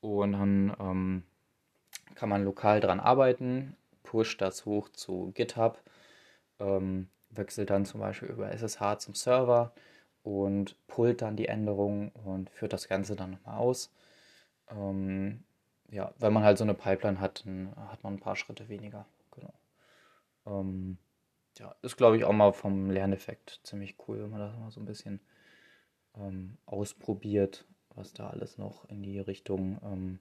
Und 0.00 0.32
dann 0.32 0.76
ähm, 0.78 1.22
kann 2.14 2.28
man 2.28 2.44
lokal 2.44 2.80
dran 2.80 3.00
arbeiten, 3.00 3.76
pusht 4.02 4.40
das 4.40 4.66
hoch 4.66 4.88
zu 4.90 5.32
GitHub, 5.34 5.82
ähm, 6.60 7.08
wechselt 7.30 7.70
dann 7.70 7.84
zum 7.84 8.00
Beispiel 8.00 8.28
über 8.28 8.50
SSH 8.50 8.98
zum 8.98 9.14
Server 9.14 9.72
und 10.22 10.76
pullt 10.86 11.22
dann 11.22 11.36
die 11.36 11.48
Änderungen 11.48 12.10
und 12.10 12.50
führt 12.50 12.72
das 12.72 12.88
Ganze 12.88 13.16
dann 13.16 13.32
nochmal 13.32 13.58
aus. 13.58 13.92
Ähm, 14.70 15.44
ja, 15.90 16.12
wenn 16.18 16.32
man 16.32 16.44
halt 16.44 16.58
so 16.58 16.64
eine 16.64 16.74
Pipeline 16.74 17.20
hat, 17.20 17.44
dann 17.44 17.74
hat 17.76 18.02
man 18.02 18.14
ein 18.14 18.20
paar 18.20 18.36
Schritte 18.36 18.68
weniger. 18.68 19.06
Genau. 19.32 19.52
Ähm, 20.46 20.98
ja, 21.58 21.74
ist 21.82 21.96
glaube 21.96 22.16
ich 22.16 22.24
auch 22.24 22.32
mal 22.32 22.52
vom 22.52 22.90
Lerneffekt 22.90 23.60
ziemlich 23.62 23.96
cool, 24.08 24.22
wenn 24.22 24.30
man 24.30 24.40
das 24.40 24.56
mal 24.56 24.70
so 24.70 24.80
ein 24.80 24.86
bisschen 24.86 25.20
ähm, 26.16 26.56
ausprobiert, 26.66 27.66
was 27.94 28.12
da 28.12 28.30
alles 28.30 28.58
noch 28.58 28.88
in 28.88 29.02
die 29.02 29.18
Richtung 29.18 29.78
ähm, 29.82 30.18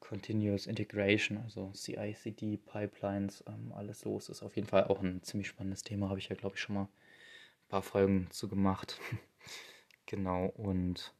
Continuous 0.00 0.66
Integration, 0.66 1.38
also 1.38 1.72
CI/CD 1.72 2.58
Pipelines, 2.58 3.42
ähm, 3.46 3.72
alles 3.74 4.04
los 4.04 4.28
ist. 4.28 4.42
Auf 4.42 4.56
jeden 4.56 4.68
Fall 4.68 4.84
auch 4.84 5.02
ein 5.02 5.22
ziemlich 5.22 5.48
spannendes 5.48 5.82
Thema, 5.82 6.08
habe 6.08 6.18
ich 6.18 6.28
ja 6.28 6.36
glaube 6.36 6.56
ich 6.56 6.60
schon 6.60 6.74
mal 6.74 6.82
ein 6.84 7.68
paar 7.68 7.82
Folgen 7.82 8.28
zu 8.30 8.48
gemacht. 8.48 9.00
genau 10.06 10.46
und 10.46 11.14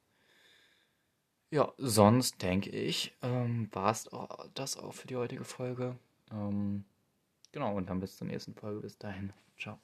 ja, 1.49 1.73
sonst 1.77 2.41
denke 2.41 2.69
ich, 2.69 3.15
ähm, 3.21 3.69
war 3.71 3.91
es 3.91 4.09
das 4.53 4.77
auch 4.77 4.93
für 4.93 5.07
die 5.07 5.15
heutige 5.15 5.45
Folge. 5.45 5.97
Ähm, 6.31 6.83
genau, 7.51 7.75
und 7.75 7.89
dann 7.89 8.01
bis 8.01 8.17
zur 8.17 8.27
nächsten 8.27 8.53
Folge. 8.53 8.81
Bis 8.81 8.97
dahin. 8.97 9.31
Ciao. 9.57 9.79